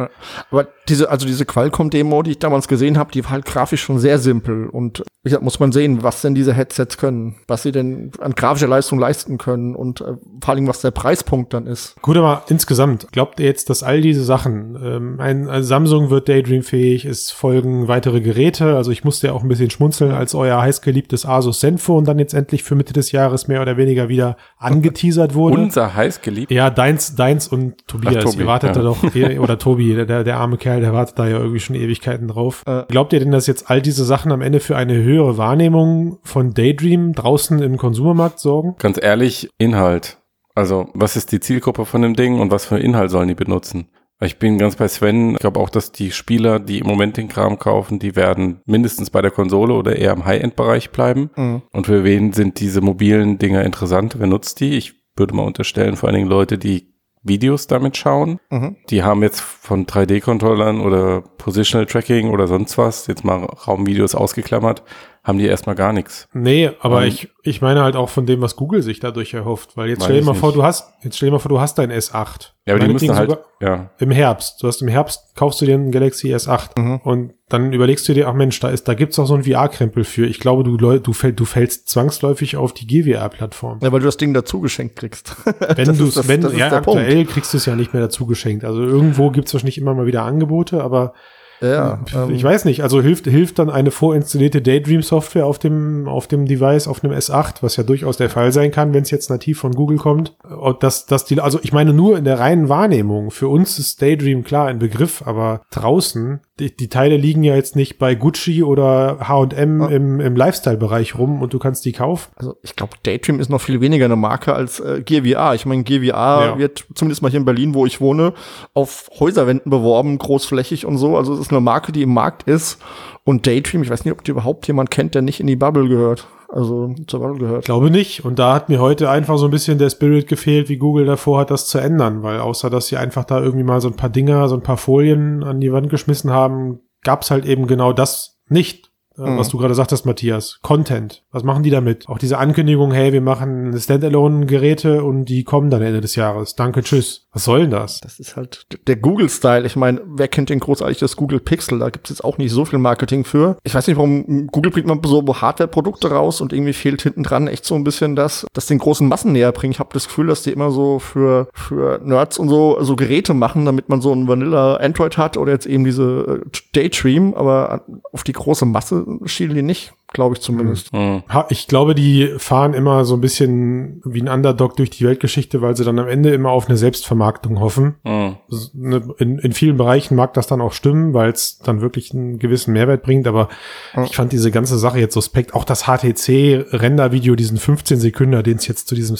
Aber 0.50 0.68
diese, 0.88 1.08
also 1.08 1.26
diese 1.26 1.46
Qualcomm-Demo, 1.46 2.22
die 2.22 2.32
ich 2.32 2.38
damals 2.38 2.68
gesehen 2.68 2.98
habe, 2.98 3.12
die 3.12 3.24
war 3.24 3.30
halt 3.30 3.46
grafisch 3.46 3.82
schon 3.82 3.98
sehr 3.98 4.18
simpel. 4.18 4.68
Und 4.68 5.02
wie 5.22 5.28
gesagt, 5.28 5.44
muss 5.44 5.60
man 5.60 5.70
sehen, 5.70 6.02
was 6.02 6.22
denn 6.22 6.34
diese 6.34 6.54
Headsets 6.54 6.96
können, 6.96 7.36
was 7.46 7.62
sie 7.62 7.72
denn 7.72 8.10
an 8.20 8.34
grafischer 8.34 8.68
Leistung 8.68 8.98
leisten 8.98 9.36
können 9.36 9.74
und 9.74 10.00
äh, 10.00 10.14
vor 10.42 10.54
allem, 10.54 10.66
was 10.66 10.80
der 10.80 10.92
Preispunkt 10.92 11.52
dann 11.52 11.66
ist. 11.66 11.94
Gut, 12.00 12.16
aber 12.16 12.44
insgesamt, 12.48 13.12
glaubt 13.12 13.38
ihr 13.38 13.44
jetzt, 13.46 13.68
dass 13.68 13.82
all 13.82 14.00
diese 14.00 14.24
Sachen, 14.24 14.49
ähm, 14.82 15.20
ein, 15.20 15.48
ein 15.48 15.62
Samsung 15.62 16.10
wird 16.10 16.28
Daydream-fähig, 16.28 17.04
es 17.04 17.30
folgen 17.30 17.88
weitere 17.88 18.20
Geräte, 18.20 18.76
also 18.76 18.90
ich 18.90 19.04
musste 19.04 19.28
ja 19.28 19.32
auch 19.32 19.42
ein 19.42 19.48
bisschen 19.48 19.70
schmunzeln, 19.70 20.12
als 20.12 20.34
euer 20.34 20.60
heißgeliebtes 20.60 21.26
Asus 21.26 21.60
Zenfone 21.60 22.06
dann 22.06 22.18
jetzt 22.18 22.34
endlich 22.34 22.62
für 22.62 22.74
Mitte 22.74 22.92
des 22.92 23.12
Jahres 23.12 23.48
mehr 23.48 23.62
oder 23.62 23.76
weniger 23.76 24.08
wieder 24.08 24.36
angeteasert 24.58 25.34
wurde. 25.34 25.60
Unser 25.60 25.94
heiß 25.94 26.22
geliebt. 26.22 26.50
Ja, 26.50 26.70
deins, 26.70 27.14
deins 27.14 27.48
und 27.48 27.86
Tobias. 27.86 28.16
Ach, 28.18 28.24
Tobi, 28.24 28.40
ihr 28.40 28.46
wartet 28.46 28.76
ja. 28.76 28.82
da 28.82 28.82
doch, 28.82 29.14
ihr- 29.14 29.40
oder 29.42 29.58
Tobi, 29.58 29.94
der, 29.94 30.24
der 30.24 30.36
arme 30.36 30.56
Kerl, 30.56 30.80
der 30.80 30.92
wartet 30.92 31.18
da 31.18 31.26
ja 31.26 31.38
irgendwie 31.38 31.60
schon 31.60 31.76
Ewigkeiten 31.76 32.28
drauf. 32.28 32.62
Äh. 32.66 32.84
Glaubt 32.88 33.12
ihr 33.12 33.20
denn, 33.20 33.30
dass 33.30 33.46
jetzt 33.46 33.70
all 33.70 33.82
diese 33.82 34.04
Sachen 34.04 34.32
am 34.32 34.42
Ende 34.42 34.60
für 34.60 34.76
eine 34.76 34.94
höhere 34.94 35.36
Wahrnehmung 35.36 36.18
von 36.22 36.54
Daydream 36.54 37.12
draußen 37.14 37.60
im 37.60 37.76
Konsumermarkt 37.76 38.38
sorgen? 38.38 38.76
Ganz 38.78 38.98
ehrlich, 39.02 39.48
Inhalt. 39.58 40.18
Also, 40.54 40.88
was 40.94 41.16
ist 41.16 41.32
die 41.32 41.40
Zielgruppe 41.40 41.86
von 41.86 42.02
dem 42.02 42.14
Ding 42.14 42.40
und 42.40 42.50
was 42.50 42.66
für 42.66 42.78
Inhalt 42.78 43.10
sollen 43.10 43.28
die 43.28 43.34
benutzen? 43.34 43.88
Ich 44.20 44.38
bin 44.38 44.58
ganz 44.58 44.76
bei 44.76 44.86
Sven. 44.86 45.32
Ich 45.32 45.38
glaube 45.38 45.60
auch, 45.60 45.70
dass 45.70 45.92
die 45.92 46.10
Spieler, 46.10 46.58
die 46.58 46.78
im 46.78 46.86
Moment 46.86 47.16
den 47.16 47.28
Kram 47.28 47.58
kaufen, 47.58 47.98
die 47.98 48.16
werden 48.16 48.60
mindestens 48.66 49.10
bei 49.10 49.22
der 49.22 49.30
Konsole 49.30 49.74
oder 49.74 49.96
eher 49.96 50.12
im 50.12 50.24
High-End-Bereich 50.26 50.90
bleiben. 50.90 51.30
Mhm. 51.36 51.62
Und 51.72 51.86
für 51.86 52.04
wen 52.04 52.32
sind 52.32 52.60
diese 52.60 52.82
mobilen 52.82 53.38
Dinger 53.38 53.64
interessant? 53.64 54.16
Wer 54.18 54.26
nutzt 54.26 54.60
die? 54.60 54.76
Ich 54.76 54.94
würde 55.16 55.34
mal 55.34 55.46
unterstellen, 55.46 55.96
vor 55.96 56.08
allen 56.08 56.16
Dingen 56.16 56.28
Leute, 56.28 56.58
die 56.58 56.90
Videos 57.22 57.66
damit 57.66 57.96
schauen. 57.96 58.40
Mhm. 58.50 58.76
Die 58.88 59.02
haben 59.02 59.22
jetzt 59.22 59.40
von 59.40 59.86
3D-Controllern 59.86 60.80
oder 60.80 61.22
Positional 61.22 61.86
Tracking 61.86 62.30
oder 62.30 62.46
sonst 62.46 62.78
was, 62.78 63.06
jetzt 63.06 63.24
mal 63.24 63.44
Raumvideos 63.44 64.14
ausgeklammert, 64.14 64.82
haben 65.22 65.38
die 65.38 65.46
erstmal 65.46 65.74
gar 65.74 65.92
nichts. 65.92 66.28
Nee, 66.32 66.70
aber 66.80 67.02
Ähm, 67.02 67.08
ich, 67.08 67.28
ich 67.42 67.60
meine 67.60 67.82
halt 67.82 67.94
auch 67.94 68.08
von 68.08 68.24
dem, 68.26 68.40
was 68.40 68.56
Google 68.56 68.82
sich 68.82 69.00
dadurch 69.00 69.34
erhofft. 69.34 69.76
Weil 69.76 69.90
jetzt 69.90 70.02
stell 70.04 70.18
dir 70.20 70.24
mal 70.24 70.34
vor, 70.34 70.48
nicht. 70.50 70.56
du 70.58 70.62
hast, 70.62 70.92
jetzt 71.02 71.16
stell 71.16 71.28
dir 71.28 71.32
mal 71.32 71.38
vor, 71.38 71.50
du 71.50 71.60
hast 71.60 71.76
dein 71.78 71.92
S8. 71.92 72.52
Ja, 72.66 72.74
aber 72.74 72.84
die 72.86 72.92
müssen 72.92 73.08
Meinetwegen 73.08 73.14
halt, 73.16 73.30
sogar 73.30 73.44
ja, 73.60 73.90
Im 73.98 74.10
Herbst. 74.10 74.62
Du 74.62 74.66
hast 74.68 74.80
im 74.80 74.88
Herbst, 74.88 75.34
kaufst 75.36 75.60
du 75.60 75.66
dir 75.66 75.74
einen 75.74 75.90
Galaxy 75.90 76.34
S8 76.34 76.78
Mhm. 76.80 76.96
und 77.04 77.34
dann 77.50 77.72
überlegst 77.72 78.08
du 78.08 78.14
dir, 78.14 78.28
ach 78.28 78.32
Mensch, 78.34 78.58
da 78.60 78.68
ist, 78.70 78.88
da 78.88 78.94
gibt's 78.94 79.18
auch 79.18 79.26
so 79.26 79.34
einen 79.34 79.44
VR-Krempel 79.44 80.04
für. 80.04 80.24
Ich 80.26 80.40
glaube, 80.40 80.62
du, 80.64 80.76
du, 80.98 81.12
fäll, 81.12 81.32
du 81.34 81.44
fällst 81.44 81.88
zwangsläufig 81.88 82.56
auf 82.56 82.72
die 82.72 82.86
GWR-Plattform. 82.86 83.80
Ja, 83.82 83.92
weil 83.92 84.00
du 84.00 84.06
das 84.06 84.16
Ding 84.16 84.32
dazu 84.32 84.60
geschenkt 84.60 84.96
kriegst. 84.96 85.36
Wenn 85.44 85.86
du 85.98 86.14
wenn, 86.28 86.40
das 86.40 86.56
ja, 86.56 86.70
der 86.70 86.80
Punkt. 86.80 87.00
aktuell 87.00 87.24
kriegst 87.26 87.52
du 87.52 87.58
es 87.58 87.66
ja 87.66 87.76
nicht 87.76 87.92
mehr 87.92 88.02
dazu 88.02 88.26
geschenkt. 88.26 88.64
Also 88.64 88.82
irgendwo 88.82 89.30
gibt's 89.30 89.52
wahrscheinlich 89.52 89.78
immer 89.78 89.94
mal 89.94 90.06
wieder 90.06 90.22
Angebote, 90.22 90.82
aber 90.82 91.12
Ja, 91.60 92.00
ähm, 92.14 92.30
ich 92.30 92.42
weiß 92.42 92.64
nicht. 92.64 92.82
Also 92.82 93.02
hilft, 93.02 93.26
hilft 93.26 93.58
dann 93.58 93.70
eine 93.70 93.90
vorinstallierte 93.90 94.62
Daydream-Software 94.62 95.46
auf 95.46 95.58
dem, 95.58 96.08
auf 96.08 96.26
dem 96.26 96.46
Device, 96.46 96.88
auf 96.88 97.04
einem 97.04 97.12
S8, 97.12 97.56
was 97.60 97.76
ja 97.76 97.84
durchaus 97.84 98.16
der 98.16 98.30
Fall 98.30 98.52
sein 98.52 98.70
kann, 98.70 98.94
wenn 98.94 99.02
es 99.02 99.10
jetzt 99.10 99.30
nativ 99.30 99.58
von 99.58 99.72
Google 99.72 99.98
kommt. 99.98 100.36
Dass, 100.80 101.06
dass 101.06 101.24
die, 101.24 101.40
also 101.40 101.60
ich 101.62 101.72
meine 101.72 101.92
nur 101.92 102.16
in 102.16 102.24
der 102.24 102.38
reinen 102.38 102.68
Wahrnehmung. 102.68 103.30
Für 103.30 103.48
uns 103.48 103.78
ist 103.78 104.00
Daydream 104.00 104.44
klar 104.44 104.68
ein 104.68 104.78
Begriff, 104.78 105.22
aber 105.26 105.62
draußen, 105.70 106.40
die, 106.60 106.76
die 106.76 106.88
Teile 106.88 107.16
liegen 107.16 107.42
ja 107.42 107.56
jetzt 107.56 107.74
nicht 107.74 107.98
bei 107.98 108.14
Gucci 108.14 108.62
oder 108.62 109.18
H&M 109.26 109.80
im, 109.82 110.20
im 110.20 110.36
Lifestyle-Bereich 110.36 111.16
rum 111.18 111.42
und 111.42 111.52
du 111.52 111.58
kannst 111.58 111.84
die 111.84 111.92
kaufen. 111.92 112.30
Also 112.36 112.56
ich 112.62 112.76
glaube, 112.76 112.92
Daydream 113.02 113.40
ist 113.40 113.48
noch 113.48 113.60
viel 113.60 113.80
weniger 113.80 114.04
eine 114.04 114.16
Marke 114.16 114.52
als 114.54 114.78
äh, 114.80 115.02
VR. 115.04 115.54
Ich 115.54 115.66
meine, 115.66 115.84
VR 115.84 116.04
Ja. 116.04 116.58
wird 116.58 116.84
zumindest 116.94 117.22
mal 117.22 117.30
hier 117.30 117.40
in 117.40 117.46
Berlin, 117.46 117.74
wo 117.74 117.86
ich 117.86 118.00
wohne, 118.00 118.34
auf 118.74 119.08
Häuserwänden 119.18 119.70
beworben, 119.70 120.18
großflächig 120.18 120.86
und 120.86 120.98
so. 120.98 121.16
Also 121.16 121.32
es 121.34 121.40
ist 121.40 121.50
eine 121.50 121.60
Marke, 121.60 121.92
die 121.92 122.02
im 122.02 122.12
Markt 122.14 122.44
ist. 122.44 122.78
Und 123.24 123.46
Daydream, 123.46 123.82
ich 123.82 123.90
weiß 123.90 124.04
nicht, 124.04 124.12
ob 124.12 124.24
die 124.24 124.30
überhaupt 124.30 124.66
jemand 124.66 124.90
kennt, 124.90 125.14
der 125.14 125.22
nicht 125.22 125.40
in 125.40 125.46
die 125.46 125.56
Bubble 125.56 125.88
gehört. 125.88 126.26
Also 126.48 126.94
zur 127.06 127.20
Bubble 127.20 127.36
Ich 127.36 127.40
gehört. 127.40 127.64
glaube 127.64 127.90
nicht. 127.90 128.24
Und 128.24 128.38
da 128.38 128.54
hat 128.54 128.68
mir 128.68 128.80
heute 128.80 129.08
einfach 129.10 129.38
so 129.38 129.44
ein 129.46 129.50
bisschen 129.50 129.78
der 129.78 129.90
Spirit 129.90 130.26
gefehlt, 130.26 130.68
wie 130.68 130.78
Google 130.78 131.06
davor 131.06 131.40
hat, 131.40 131.50
das 131.50 131.66
zu 131.66 131.78
ändern. 131.78 132.22
Weil 132.22 132.40
außer, 132.40 132.70
dass 132.70 132.86
sie 132.88 132.96
einfach 132.96 133.24
da 133.24 133.40
irgendwie 133.40 133.64
mal 133.64 133.80
so 133.80 133.88
ein 133.88 133.96
paar 133.96 134.10
Dinger, 134.10 134.48
so 134.48 134.56
ein 134.56 134.62
paar 134.62 134.76
Folien 134.78 135.44
an 135.44 135.60
die 135.60 135.72
Wand 135.72 135.90
geschmissen 135.90 136.30
haben, 136.30 136.80
gab's 137.02 137.30
halt 137.30 137.44
eben 137.46 137.66
genau 137.66 137.92
das 137.92 138.40
nicht. 138.48 138.89
Äh, 139.20 139.30
Mhm. 139.30 139.38
Was 139.38 139.48
du 139.48 139.58
gerade 139.58 139.74
sagtest, 139.74 140.06
Matthias. 140.06 140.58
Content. 140.62 141.22
Was 141.30 141.44
machen 141.44 141.62
die 141.62 141.70
damit? 141.70 142.08
Auch 142.08 142.18
diese 142.18 142.38
Ankündigung, 142.38 142.92
hey, 142.92 143.12
wir 143.12 143.20
machen 143.20 143.78
Standalone-Geräte 143.78 145.04
und 145.04 145.26
die 145.26 145.44
kommen 145.44 145.70
dann 145.70 145.82
Ende 145.82 146.00
des 146.00 146.16
Jahres. 146.16 146.54
Danke, 146.56 146.82
tschüss. 146.82 147.26
Was 147.32 147.44
soll 147.44 147.60
denn 147.60 147.70
das? 147.70 148.00
Das 148.00 148.18
ist 148.18 148.36
halt 148.36 148.66
der 148.86 148.96
Google-Style. 148.96 149.64
Ich 149.66 149.76
meine, 149.76 150.00
wer 150.06 150.28
kennt 150.28 150.50
den 150.50 150.58
großartig 150.60 150.98
das 150.98 151.16
Google 151.16 151.40
Pixel? 151.40 151.78
Da 151.78 151.90
gibt 151.90 152.06
es 152.08 152.16
jetzt 152.16 152.24
auch 152.24 152.38
nicht 152.38 152.50
so 152.50 152.64
viel 152.64 152.78
Marketing 152.78 153.24
für. 153.24 153.56
Ich 153.62 153.74
weiß 153.74 153.86
nicht, 153.86 153.96
warum 153.96 154.48
Google 154.48 154.72
bringt 154.72 154.86
man 154.86 155.00
so 155.04 155.22
Hardware-Produkte 155.40 156.10
raus 156.10 156.40
und 156.40 156.52
irgendwie 156.52 156.72
fehlt 156.72 157.02
hinten 157.02 157.22
dran 157.22 157.46
echt 157.46 157.64
so 157.64 157.74
ein 157.74 157.84
bisschen 157.84 158.16
das, 158.16 158.46
das 158.52 158.66
den 158.66 158.78
großen 158.78 159.06
Massen 159.06 159.32
näher 159.32 159.52
bringt. 159.52 159.74
Ich 159.74 159.80
habe 159.80 159.90
das 159.92 160.08
Gefühl, 160.08 160.26
dass 160.26 160.42
die 160.42 160.50
immer 160.52 160.70
so 160.70 160.98
für, 160.98 161.48
für 161.52 162.00
Nerds 162.02 162.38
und 162.38 162.48
so, 162.48 162.78
so 162.80 162.96
Geräte 162.96 163.34
machen, 163.34 163.64
damit 163.64 163.88
man 163.88 164.00
so 164.00 164.12
ein 164.12 164.26
Vanilla 164.26 164.76
Android 164.76 165.16
hat 165.16 165.36
oder 165.36 165.52
jetzt 165.52 165.66
eben 165.66 165.84
diese 165.84 166.42
äh, 166.44 166.58
Daydream, 166.72 167.34
aber 167.34 167.84
auf 168.12 168.24
die 168.24 168.32
große 168.32 168.66
Masse 168.66 169.04
schielen 169.24 169.54
die 169.54 169.62
nicht, 169.62 169.92
glaube 170.12 170.34
ich 170.34 170.40
zumindest. 170.42 170.90
Hm. 170.92 171.22
Ha, 171.28 171.46
Ich 171.50 171.68
glaube, 171.68 171.94
die 171.94 172.34
fahren 172.38 172.74
immer 172.74 173.04
so 173.04 173.14
ein 173.14 173.20
bisschen 173.20 174.02
wie 174.04 174.20
ein 174.20 174.28
Underdog 174.28 174.76
durch 174.76 174.90
die 174.90 175.04
Weltgeschichte, 175.04 175.62
weil 175.62 175.76
sie 175.76 175.84
dann 175.84 175.98
am 175.98 176.08
Ende 176.08 176.30
immer 176.30 176.50
auf 176.50 176.66
eine 176.68 176.76
Selbstvermarktung 176.76 177.60
hoffen. 177.60 177.94
Hm. 178.04 178.36
Ne, 178.74 179.02
in, 179.18 179.38
in 179.38 179.52
vielen 179.52 179.76
Bereichen 179.76 180.16
mag 180.16 180.34
das 180.34 180.46
dann 180.46 180.60
auch 180.60 180.72
stimmen, 180.72 181.14
weil 181.14 181.30
es 181.30 181.58
dann 181.58 181.80
wirklich 181.80 182.12
einen 182.12 182.38
gewissen 182.38 182.72
Mehrwert 182.72 183.02
bringt, 183.02 183.26
aber 183.28 183.48
Ja. 183.94 184.04
ich 184.04 184.16
fand 184.16 184.32
diese 184.32 184.50
ganze 184.50 184.78
Sache 184.78 184.98
jetzt 184.98 185.14
suspekt. 185.14 185.54
Auch 185.54 185.64
das 185.64 185.84
HTC-Render-Video, 185.86 187.36
diesen 187.36 187.58
15 187.58 188.00
Sekunden, 188.00 188.42
den 188.42 188.56
es 188.56 188.66
jetzt 188.66 188.88
zu 188.88 188.94
diesem 188.94 189.16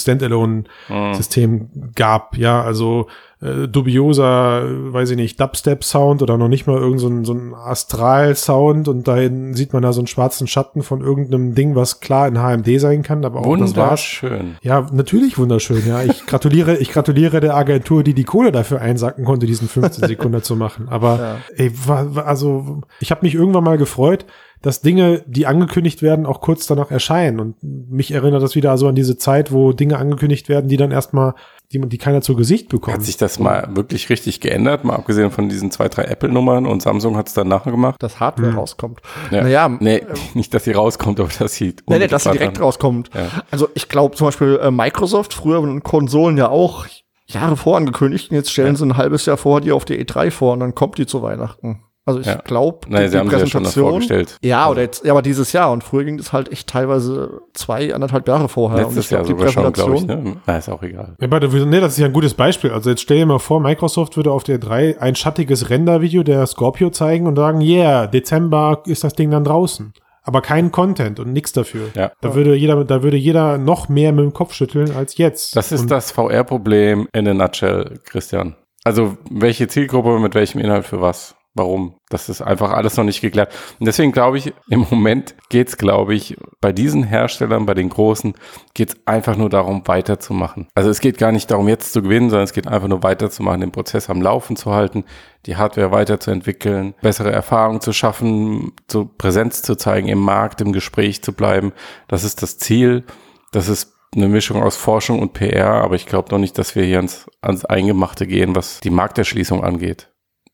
Standalone-System 0.88 1.92
gab, 1.94 2.36
ja, 2.36 2.62
also 2.62 3.06
äh, 3.42 3.66
dubioser, 3.68 4.64
weiß 4.92 5.10
ich 5.10 5.16
nicht, 5.16 5.40
Dubstep-Sound 5.40 6.22
oder 6.22 6.36
noch 6.36 6.48
nicht 6.48 6.66
mal 6.66 6.76
irgend 6.76 7.00
so 7.00 7.08
ein, 7.08 7.24
so 7.24 7.32
ein 7.32 7.54
Astral-Sound 7.54 8.86
und 8.88 9.08
dahin 9.08 9.54
sieht 9.54 9.72
man 9.72 9.82
da 9.82 9.92
so 9.92 10.00
einen 10.00 10.06
schwarzen 10.08 10.46
Schatten 10.46 10.79
von 10.82 11.00
irgendeinem 11.00 11.54
Ding, 11.54 11.74
was 11.74 12.00
klar 12.00 12.28
in 12.28 12.38
HMD 12.38 12.80
sein 12.80 13.02
kann, 13.02 13.24
aber 13.24 13.40
auch 13.40 13.56
das 13.56 13.76
war's. 13.76 14.20
Wunderschön. 14.22 14.56
Ja, 14.62 14.86
natürlich 14.92 15.38
wunderschön, 15.38 15.82
ja. 15.86 16.02
Ich 16.02 16.26
gratuliere, 16.26 16.76
ich 16.78 16.90
gratuliere 16.92 17.40
der 17.40 17.54
Agentur, 17.56 18.02
die 18.02 18.14
die 18.14 18.24
Kohle 18.24 18.52
dafür 18.52 18.80
einsacken 18.80 19.24
konnte, 19.24 19.46
diesen 19.46 19.68
15 19.68 20.08
Sekunden 20.08 20.42
zu 20.42 20.56
machen. 20.56 20.88
Aber 20.88 21.18
Ja. 21.18 21.36
ey, 21.56 21.72
war, 21.86 22.14
war, 22.14 22.26
also 22.26 22.80
ich 23.00 23.10
habe 23.10 23.24
mich 23.24 23.34
irgendwann 23.34 23.64
mal 23.64 23.78
gefreut, 23.78 24.26
dass 24.62 24.82
Dinge, 24.82 25.22
die 25.26 25.46
angekündigt 25.46 26.02
werden, 26.02 26.26
auch 26.26 26.40
kurz 26.42 26.66
danach 26.66 26.90
erscheinen. 26.90 27.40
Und 27.40 27.54
mich 27.62 28.12
erinnert 28.12 28.42
das 28.42 28.54
wieder 28.54 28.76
so 28.76 28.88
an 28.88 28.94
diese 28.94 29.16
Zeit, 29.16 29.52
wo 29.52 29.72
Dinge 29.72 29.96
angekündigt 29.96 30.48
werden, 30.50 30.68
die 30.68 30.76
dann 30.76 30.90
erstmal, 30.90 31.34
die, 31.72 31.78
man- 31.78 31.88
die 31.88 31.98
keiner 31.98 32.20
zu 32.20 32.34
Gesicht 32.34 32.68
bekommt. 32.68 32.96
Hat 32.96 33.04
sich 33.04 33.16
das 33.16 33.38
mal 33.38 33.68
wirklich 33.76 34.10
richtig 34.10 34.40
geändert, 34.40 34.84
mal 34.84 34.94
abgesehen 34.96 35.30
von 35.30 35.48
diesen 35.48 35.70
zwei, 35.70 35.88
drei 35.88 36.04
Apple-Nummern 36.04 36.66
und 36.66 36.82
Samsung 36.82 37.16
hat 37.16 37.28
es 37.28 37.34
dann 37.34 37.48
nachher 37.48 37.70
gemacht? 37.70 37.96
Dass 38.02 38.18
Hardware 38.20 38.54
rauskommt. 38.54 39.00
Ja. 39.30 39.42
Naja, 39.42 39.68
nee, 39.80 40.02
nicht, 40.34 40.52
dass 40.52 40.64
sie 40.64 40.72
rauskommt, 40.72 41.20
aber 41.20 41.28
dass 41.38 41.54
sie 41.54 41.74
Nee, 41.88 41.98
nee, 42.00 42.06
dass 42.08 42.24
sie 42.24 42.32
direkt 42.32 42.56
dann- 42.56 42.64
rauskommt. 42.64 43.10
Ja. 43.14 43.28
Also 43.50 43.68
ich 43.74 43.88
glaube 43.88 44.16
zum 44.16 44.26
Beispiel 44.28 44.58
äh, 44.62 44.70
Microsoft, 44.70 45.32
früher 45.34 45.62
waren 45.62 45.82
Konsolen 45.82 46.36
ja 46.36 46.48
auch 46.48 46.86
Jahre 47.26 47.56
vorangekündigt 47.56 48.30
und 48.30 48.36
jetzt 48.36 48.50
stellen 48.50 48.74
sie 48.74 48.84
ein 48.84 48.96
halbes 48.96 49.24
Jahr 49.26 49.36
vorher 49.36 49.60
die 49.60 49.70
auf 49.70 49.84
die 49.84 50.04
E3 50.04 50.32
vor 50.32 50.54
und 50.54 50.60
dann 50.60 50.74
kommt 50.74 50.98
die 50.98 51.06
zu 51.06 51.22
Weihnachten. 51.22 51.84
Also 52.10 52.20
ich 52.20 52.26
Ja. 52.26 52.42
glaube, 52.44 52.80
Nein, 52.88 53.08
sie 53.08 53.18
haben 53.18 53.30
sie 53.30 53.80
ja. 53.80 54.24
Ja, 54.42 54.68
oder 54.70 54.82
jetzt, 54.82 55.04
ja, 55.04 55.12
aber 55.12 55.22
dieses 55.22 55.52
Jahr 55.52 55.70
und 55.72 55.84
früher 55.84 56.04
ging 56.04 56.16
das 56.18 56.32
halt 56.32 56.50
echt 56.52 56.68
teilweise 56.68 57.40
zwei, 57.54 57.94
anderthalb 57.94 58.26
Jahre 58.28 58.48
vorher. 58.48 58.86
und 58.86 58.94
Letztes 58.96 59.04
ich 59.04 59.08
glaub, 59.10 59.28
Jahr 59.28 59.38
sogar 59.38 59.52
schon, 59.52 59.72
glaube 59.72 59.94
ich. 59.96 60.06
Präsentation- 60.06 60.24
Ne? 60.34 60.36
Na, 60.46 60.56
ist 60.58 60.68
auch 60.68 60.82
egal. 60.82 61.14
Ja, 61.20 61.26
aber 61.26 61.40
nee, 61.66 61.80
das 61.80 61.92
ist 61.92 61.98
ja 61.98 62.06
ein 62.06 62.12
gutes 62.12 62.34
Beispiel. 62.34 62.70
Also 62.72 62.90
jetzt 62.90 63.02
stell 63.02 63.18
dir 63.18 63.26
mal 63.26 63.38
vor, 63.38 63.60
Microsoft 63.60 64.16
würde 64.16 64.32
auf 64.32 64.42
der 64.44 64.58
3 64.58 65.00
ein 65.00 65.14
schattiges 65.14 65.70
Render-Video 65.70 66.22
der 66.22 66.46
Scorpio 66.46 66.90
zeigen 66.90 67.26
und 67.26 67.36
sagen, 67.36 67.60
yeah, 67.60 68.06
Dezember 68.06 68.82
ist 68.86 69.04
das 69.04 69.14
Ding 69.14 69.30
dann 69.30 69.44
draußen. 69.44 69.92
Aber 70.22 70.42
kein 70.42 70.70
Content 70.70 71.18
und 71.18 71.32
nichts 71.32 71.52
dafür. 71.52 71.88
Ja. 71.94 72.12
Da 72.20 72.34
würde 72.34 72.54
jeder, 72.54 72.84
da 72.84 73.02
würde 73.02 73.16
jeder 73.16 73.56
noch 73.56 73.88
mehr 73.88 74.12
mit 74.12 74.22
dem 74.24 74.34
Kopf 74.34 74.52
schütteln 74.52 74.94
als 74.94 75.16
jetzt. 75.16 75.56
Das 75.56 75.72
ist 75.72 75.80
und 75.82 75.90
das 75.90 76.10
VR-Problem 76.12 77.08
in 77.12 77.26
a 77.26 77.32
nutshell, 77.34 77.98
Christian. 78.04 78.54
Also 78.84 79.16
welche 79.30 79.66
Zielgruppe 79.68 80.18
mit 80.18 80.34
welchem 80.34 80.58
Inhalt 80.60 80.84
für 80.86 81.00
was? 81.00 81.34
Warum? 81.54 81.96
Das 82.08 82.28
ist 82.28 82.42
einfach 82.42 82.70
alles 82.70 82.96
noch 82.96 83.04
nicht 83.04 83.20
geklärt. 83.20 83.52
Und 83.80 83.86
deswegen 83.86 84.12
glaube 84.12 84.38
ich, 84.38 84.54
im 84.68 84.86
Moment 84.88 85.34
geht's, 85.48 85.76
glaube 85.76 86.14
ich, 86.14 86.36
bei 86.60 86.72
diesen 86.72 87.02
Herstellern, 87.02 87.66
bei 87.66 87.74
den 87.74 87.88
Großen, 87.88 88.34
geht's 88.72 88.96
einfach 89.04 89.36
nur 89.36 89.50
darum, 89.50 89.82
weiterzumachen. 89.86 90.68
Also 90.76 90.90
es 90.90 91.00
geht 91.00 91.18
gar 91.18 91.32
nicht 91.32 91.50
darum, 91.50 91.68
jetzt 91.68 91.92
zu 91.92 92.02
gewinnen, 92.02 92.30
sondern 92.30 92.44
es 92.44 92.52
geht 92.52 92.68
einfach 92.68 92.86
nur 92.86 93.02
weiterzumachen, 93.02 93.60
den 93.60 93.72
Prozess 93.72 94.08
am 94.08 94.22
Laufen 94.22 94.54
zu 94.54 94.72
halten, 94.72 95.04
die 95.46 95.56
Hardware 95.56 95.90
weiterzuentwickeln, 95.90 96.94
bessere 97.02 97.32
Erfahrungen 97.32 97.80
zu 97.80 97.92
schaffen, 97.92 98.72
zu 98.86 99.06
Präsenz 99.06 99.62
zu 99.62 99.74
zeigen, 99.74 100.06
im 100.06 100.20
Markt, 100.20 100.60
im 100.60 100.72
Gespräch 100.72 101.20
zu 101.22 101.32
bleiben. 101.32 101.72
Das 102.06 102.22
ist 102.22 102.42
das 102.42 102.58
Ziel. 102.58 103.04
Das 103.50 103.68
ist 103.68 103.96
eine 104.14 104.28
Mischung 104.28 104.62
aus 104.62 104.76
Forschung 104.76 105.20
und 105.20 105.32
PR, 105.32 105.82
aber 105.82 105.96
ich 105.96 106.06
glaube 106.06 106.30
noch 106.30 106.38
nicht, 106.38 106.58
dass 106.58 106.74
wir 106.74 106.84
hier 106.84 106.98
ans, 106.98 107.26
ans 107.42 107.64
Eingemachte 107.64 108.26
gehen, 108.26 108.54
was 108.54 108.80
die 108.80 108.90
Markterschließung 108.90 109.64
angeht. 109.64 110.09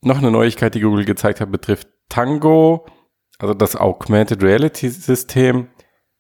Noch 0.07 0.19
eine 0.19 0.31
Neuigkeit, 0.31 0.73
die 0.77 0.83
Google 0.83 1.05
gezeigt 1.05 1.41
hat, 1.41 1.51
betrifft 1.51 1.89
Tango, 2.09 2.87
also 3.41 3.55
das 3.55 3.75
Augmented 3.75 4.41
Reality 4.41 4.89
System. 4.89 5.67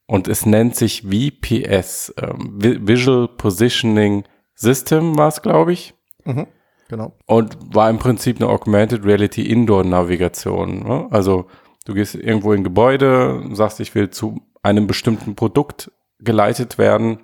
Und 0.09 0.26
es 0.26 0.45
nennt 0.45 0.75
sich 0.75 1.02
VPS, 1.02 2.12
ähm, 2.21 2.55
Visual 2.57 3.28
Positioning 3.28 4.25
System 4.57 5.16
war 5.16 5.28
es, 5.28 5.40
glaube 5.40 5.73
ich. 5.73 5.95
Mhm, 6.25 6.49
genau. 6.88 7.16
Und 7.26 7.57
war 7.76 7.88
im 7.88 7.99
Prinzip 7.99 8.40
eine 8.40 8.49
Augmented 8.49 9.05
Reality 9.05 9.49
Indoor 9.49 9.85
Navigation. 9.85 10.81
Ne? 10.81 11.07
Also 11.12 11.47
du 11.85 11.95
gehst 11.95 12.16
irgendwo 12.16 12.55
in 12.55 12.62
ein 12.62 12.64
Gebäude, 12.64 13.45
sagst, 13.52 13.78
ich 13.78 13.95
will 13.95 14.11
zu 14.11 14.40
einem 14.64 14.88
bestimmten 14.88 15.37
Produkt 15.37 15.93
geleitet 16.19 16.76
werden 16.76 17.21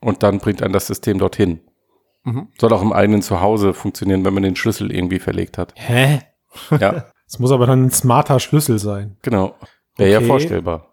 und 0.00 0.22
dann 0.22 0.38
bringt 0.38 0.62
ein 0.62 0.72
das 0.72 0.86
System 0.86 1.18
dorthin. 1.18 1.60
Mhm. 2.32 2.48
Soll 2.58 2.72
auch 2.72 2.82
im 2.82 2.92
eigenen 2.92 3.22
Zuhause 3.22 3.74
funktionieren, 3.74 4.24
wenn 4.24 4.34
man 4.34 4.42
den 4.42 4.56
Schlüssel 4.56 4.92
irgendwie 4.92 5.18
verlegt 5.18 5.58
hat. 5.58 5.72
Hä? 5.76 6.20
Ja, 6.80 7.06
Es 7.26 7.38
muss 7.38 7.52
aber 7.52 7.66
dann 7.66 7.84
ein 7.86 7.90
smarter 7.90 8.40
Schlüssel 8.40 8.78
sein. 8.78 9.16
genau. 9.22 9.54
Wäre 9.96 10.10
ja 10.12 10.18
Okay. 10.18 10.26
vorstellbar. 10.28 10.86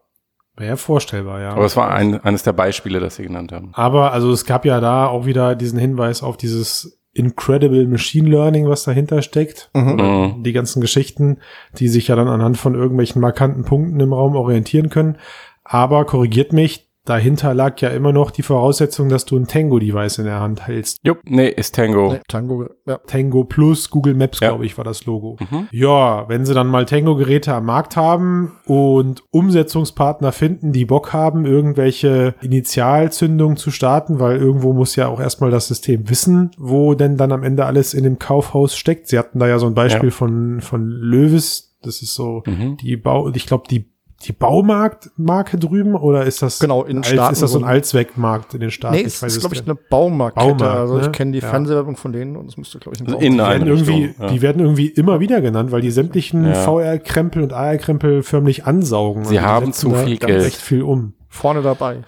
Wäre 0.57 0.69
ja 0.71 0.75
vorstellbar, 0.77 1.39
ja. 1.41 1.49
Aber 1.51 1.65
es 1.65 1.77
war 1.77 1.91
ein, 1.91 2.19
eines 2.23 2.43
der 2.43 2.53
Beispiele, 2.53 2.99
das 2.99 3.15
Sie 3.17 3.23
genannt 3.23 3.51
haben. 3.51 3.69
Aber 3.73 4.11
also 4.13 4.31
es 4.31 4.45
gab 4.45 4.65
ja 4.65 4.79
da 4.79 5.07
auch 5.07 5.25
wieder 5.25 5.55
diesen 5.55 5.77
Hinweis 5.79 6.23
auf 6.23 6.37
dieses 6.37 6.99
Incredible 7.13 7.87
Machine 7.87 8.29
Learning, 8.29 8.67
was 8.67 8.83
dahinter 8.83 9.21
steckt. 9.21 9.69
Mhm. 9.73 9.95
Mhm. 9.95 10.43
Die 10.43 10.51
ganzen 10.53 10.81
Geschichten, 10.81 11.37
die 11.77 11.87
sich 11.87 12.07
ja 12.09 12.15
dann 12.15 12.27
anhand 12.27 12.57
von 12.57 12.75
irgendwelchen 12.75 13.21
markanten 13.21 13.63
Punkten 13.63 13.99
im 13.99 14.11
Raum 14.11 14.35
orientieren 14.35 14.89
können. 14.89 15.17
Aber 15.63 16.05
korrigiert 16.05 16.51
mich, 16.51 16.84
dahinter 17.05 17.53
lag 17.53 17.79
ja 17.81 17.89
immer 17.89 18.11
noch 18.11 18.31
die 18.31 18.41
Voraussetzung, 18.41 19.09
dass 19.09 19.25
du 19.25 19.37
ein 19.37 19.47
Tango-Device 19.47 20.17
in 20.19 20.25
der 20.25 20.39
Hand 20.39 20.67
hältst. 20.67 20.99
Jupp, 21.03 21.19
nee, 21.25 21.47
ist 21.49 21.75
Tango. 21.75 22.13
Nee, 22.13 22.19
Tango, 22.27 22.65
ja. 22.85 22.97
Tango 23.07 23.43
Plus, 23.43 23.89
Google 23.89 24.15
Maps, 24.15 24.39
Ja. 24.39 24.49
glaube 24.49 24.65
ich, 24.65 24.77
war 24.77 24.83
das 24.83 25.05
Logo. 25.05 25.37
Mhm. 25.39 25.67
Ja, 25.71 26.27
wenn 26.29 26.45
sie 26.45 26.53
dann 26.53 26.67
mal 26.67 26.85
Tango-Geräte 26.85 27.53
am 27.53 27.65
Markt 27.65 27.95
haben 27.95 28.53
und 28.65 29.23
Umsetzungspartner 29.31 30.31
finden, 30.31 30.71
die 30.71 30.85
Bock 30.85 31.13
haben, 31.13 31.45
irgendwelche 31.45 32.35
Initialzündungen 32.41 33.57
zu 33.57 33.71
starten, 33.71 34.19
weil 34.19 34.37
irgendwo 34.37 34.73
muss 34.73 34.95
ja 34.95 35.07
auch 35.07 35.19
erstmal 35.19 35.51
das 35.51 35.67
System 35.67 36.09
wissen, 36.09 36.51
wo 36.57 36.93
denn 36.93 37.17
dann 37.17 37.31
am 37.31 37.43
Ende 37.43 37.65
alles 37.65 37.93
in 37.93 38.03
dem 38.03 38.19
Kaufhaus 38.19 38.75
steckt. 38.75 39.07
Sie 39.07 39.17
hatten 39.17 39.39
da 39.39 39.47
ja 39.47 39.59
so 39.59 39.67
ein 39.67 39.73
Beispiel 39.73 40.09
Ja. 40.09 40.15
von, 40.15 40.61
von 40.61 40.87
Löwes. 40.87 41.75
Das 41.81 42.01
ist 42.01 42.15
so 42.15 42.41
Mhm. 42.47 42.77
die 42.77 42.97
Bau, 42.97 43.29
ich 43.33 43.45
glaube, 43.45 43.65
die, 43.69 43.85
die 44.23 44.31
Baumarktmarke 44.31 45.57
drüben 45.57 45.93
oder 45.95 46.23
ist 46.25 46.41
das, 46.41 46.59
Genau, 46.59 46.83
in 46.83 46.97
Alt- 46.97 47.05
Staaten 47.07 47.33
ist 47.33 47.41
das 47.41 47.51
so 47.51 47.59
ein 47.59 47.63
Allzweckmarkt 47.65 48.53
in 48.53 48.61
den 48.61 48.71
Staaten? 48.71 48.95
Nee, 48.95 49.03
es 49.03 49.21
ist, 49.21 49.39
glaube 49.41 49.55
ich, 49.55 49.63
eine 49.63 49.75
Baumarktkette. 49.75 50.55
Baumarkt, 50.55 50.79
also 50.79 50.97
ich 50.99 51.05
ne? 51.05 51.11
kenne 51.11 51.31
die 51.33 51.39
Ja. 51.39 51.49
Fernsehwerbung 51.49 51.95
von 51.97 52.13
denen 52.13 52.35
und 52.37 52.47
es 52.47 52.57
müsste, 52.57 52.79
glaube 52.79 52.95
ich, 52.95 53.01
ein 53.01 53.07
Also 53.07 53.19
Baumarkt 53.19 53.55
in 53.59 53.65
Die 53.65 53.67
werden, 53.75 53.77
irgendwie, 53.87 54.15
ja. 54.19 54.27
die 54.27 54.41
werden 54.41 54.61
irgendwie 54.61 54.87
immer 54.87 55.19
wieder 55.19 55.41
genannt, 55.41 55.71
weil 55.71 55.81
die 55.81 55.91
sämtlichen 55.91 56.45
Ja. 56.45 56.53
VR-Krempel 56.55 57.43
und 57.43 57.53
AR-Krempel 57.53 58.23
förmlich 58.23 58.65
ansaugen. 58.65 59.25
Sie 59.25 59.37
Also 59.37 59.49
haben 59.49 59.73
zu 59.73 59.91
viel 59.93 60.17
Geld. 60.17 60.45
echt 60.45 60.61
viel 60.61 60.81
um. 60.83 61.13
Vorne 61.35 61.61
dabei. 61.61 62.03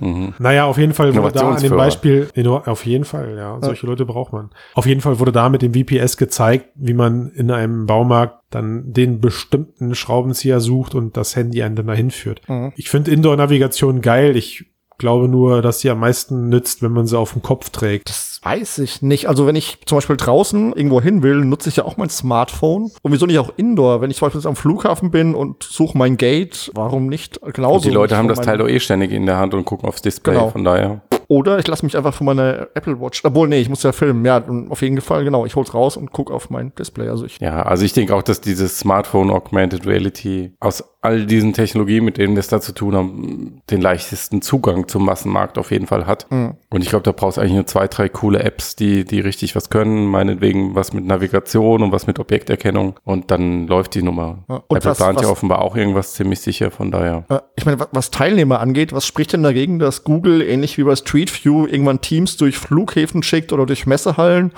Mhm. 0.00 0.34
Naja, 0.38 0.64
auf 0.64 0.78
jeden 0.78 0.94
Fall 0.94 1.14
wurde 1.14 1.32
da 1.32 1.50
an 1.50 1.62
dem. 1.62 1.76
Beispiel, 1.76 2.28
auf 2.46 2.86
jeden 2.86 3.04
Fall, 3.04 3.36
ja, 3.36 3.58
solche 3.60 3.86
Leute 3.86 4.04
braucht 4.04 4.32
man. 4.32 4.50
Auf 4.74 4.86
jeden 4.86 5.00
Fall 5.00 5.18
wurde 5.18 5.32
da 5.32 5.48
mit 5.48 5.62
dem 5.62 5.74
VPS 5.74 6.16
gezeigt, 6.16 6.70
wie 6.74 6.94
man 6.94 7.28
in 7.30 7.50
einem 7.50 7.86
Baumarkt 7.86 8.42
dann 8.50 8.92
den 8.92 9.20
bestimmten 9.20 9.94
Schraubenzieher 9.94 10.60
sucht 10.60 10.94
und 10.94 11.16
das 11.16 11.36
Handy 11.36 11.62
einen 11.62 11.76
dann 11.76 11.86
dahin 11.86 12.10
führt. 12.10 12.48
Mhm. 12.48 12.72
Ich 12.76 12.88
finde 12.88 13.10
Indoor-Navigation 13.10 14.00
geil. 14.00 14.36
Ich 14.36 14.66
glaube 14.98 15.28
nur, 15.28 15.62
dass 15.62 15.80
sie 15.80 15.90
am 15.90 16.00
meisten 16.00 16.48
nützt, 16.48 16.82
wenn 16.82 16.92
man 16.92 17.06
sie 17.06 17.18
auf 17.18 17.32
dem 17.32 17.42
Kopf 17.42 17.70
trägt. 17.70 18.08
Das 18.08 18.40
weiß 18.42 18.78
ich 18.78 19.02
nicht. 19.02 19.28
Also 19.28 19.46
wenn 19.46 19.56
ich 19.56 19.78
zum 19.86 19.98
Beispiel 19.98 20.16
draußen 20.16 20.72
irgendwo 20.74 21.00
hin 21.00 21.22
will, 21.22 21.44
nutze 21.44 21.68
ich 21.68 21.76
ja 21.76 21.84
auch 21.84 21.96
mein 21.96 22.10
Smartphone. 22.10 22.90
Und 23.02 23.12
wieso 23.12 23.26
nicht 23.26 23.38
auch 23.38 23.50
Indoor? 23.56 24.00
Wenn 24.00 24.10
ich 24.10 24.18
zum 24.18 24.26
Beispiel 24.26 24.46
am 24.46 24.56
Flughafen 24.56 25.10
bin 25.10 25.34
und 25.34 25.62
suche 25.62 25.96
mein 25.96 26.16
Gate, 26.16 26.70
warum 26.74 27.06
nicht 27.06 27.40
genauso? 27.42 27.76
Und 27.76 27.84
die 27.84 27.90
Leute 27.90 28.16
haben 28.16 28.28
das 28.28 28.40
Teil 28.40 28.58
doch 28.58 28.68
eh 28.68 28.80
ständig 28.80 29.12
in 29.12 29.26
der 29.26 29.38
Hand 29.38 29.54
und 29.54 29.64
gucken 29.64 29.88
aufs 29.88 30.02
Display. 30.02 30.34
Genau. 30.34 30.50
Von 30.50 30.64
daher. 30.64 31.02
Oder 31.28 31.58
ich 31.58 31.66
lasse 31.66 31.84
mich 31.84 31.96
einfach 31.96 32.14
von 32.14 32.26
meiner 32.26 32.68
Apple 32.74 33.00
Watch. 33.00 33.24
Obwohl, 33.24 33.48
nee, 33.48 33.60
ich 33.60 33.68
muss 33.68 33.82
ja 33.82 33.92
filmen. 33.92 34.24
Ja, 34.24 34.38
und 34.38 34.70
auf 34.70 34.82
jeden 34.82 35.00
Fall, 35.00 35.24
genau. 35.24 35.46
Ich 35.46 35.56
hol's 35.56 35.72
raus 35.72 35.96
und 35.96 36.12
gucke 36.12 36.32
auf 36.32 36.50
mein 36.50 36.74
Display. 36.74 37.08
Also 37.08 37.24
ich. 37.24 37.38
Ja, 37.40 37.62
also 37.62 37.84
ich 37.84 37.92
denke 37.92 38.14
auch, 38.14 38.22
dass 38.22 38.40
dieses 38.40 38.78
Smartphone 38.78 39.30
Augmented 39.30 39.86
Reality 39.86 40.52
aus 40.60 40.84
all 41.04 41.26
diesen 41.26 41.52
Technologien, 41.52 42.04
mit 42.04 42.18
denen 42.18 42.34
wir 42.34 42.40
es 42.40 42.48
da 42.48 42.60
zu 42.60 42.72
tun 42.72 42.94
haben, 42.96 43.60
den 43.70 43.80
leichtesten 43.80 44.42
Zugang 44.42 44.88
zum 44.88 45.04
Massenmarkt 45.04 45.58
auf 45.58 45.70
jeden 45.70 45.86
Fall 45.86 46.06
hat. 46.06 46.26
Mhm. 46.30 46.54
Und 46.70 46.82
ich 46.82 46.88
glaube, 46.88 47.02
da 47.02 47.12
brauchst 47.12 47.36
du 47.36 47.42
eigentlich 47.42 47.54
nur 47.54 47.66
zwei, 47.66 47.86
drei 47.88 48.08
coole 48.08 48.42
Apps, 48.42 48.74
die, 48.74 49.04
die 49.04 49.20
richtig 49.20 49.54
was 49.54 49.70
können. 49.70 50.06
Meinetwegen 50.06 50.74
was 50.74 50.92
mit 50.92 51.04
Navigation 51.04 51.82
und 51.82 51.92
was 51.92 52.06
mit 52.06 52.18
Objekterkennung. 52.18 52.98
Und 53.04 53.30
dann 53.30 53.66
läuft 53.66 53.94
die 53.94 54.02
Nummer. 54.02 54.38
Ja, 54.48 54.62
und 54.66 54.76
Apple 54.78 54.90
was- 54.90 54.98
plant 54.98 55.18
ja 55.20 55.24
was- 55.26 55.30
offenbar 55.32 55.60
auch 55.62 55.76
irgendwas 55.76 56.14
ziemlich 56.14 56.40
sicher, 56.40 56.70
von 56.70 56.90
daher. 56.90 57.24
Ich 57.56 57.66
meine, 57.66 57.78
wa- 57.80 57.88
was 57.92 58.10
Teilnehmer 58.10 58.60
angeht, 58.60 58.92
was 58.92 59.06
spricht 59.06 59.32
denn 59.34 59.42
dagegen, 59.42 59.78
dass 59.78 60.04
Google 60.04 60.42
ähnlich 60.42 60.78
wie 60.78 60.84
bei 60.84 60.96
Street 60.96 61.30
View 61.44 61.66
irgendwann 61.66 62.00
Teams 62.00 62.36
durch 62.38 62.56
Flughäfen 62.58 63.22
schickt 63.22 63.52
oder 63.52 63.66
durch 63.66 63.86
Messehallen, 63.86 64.52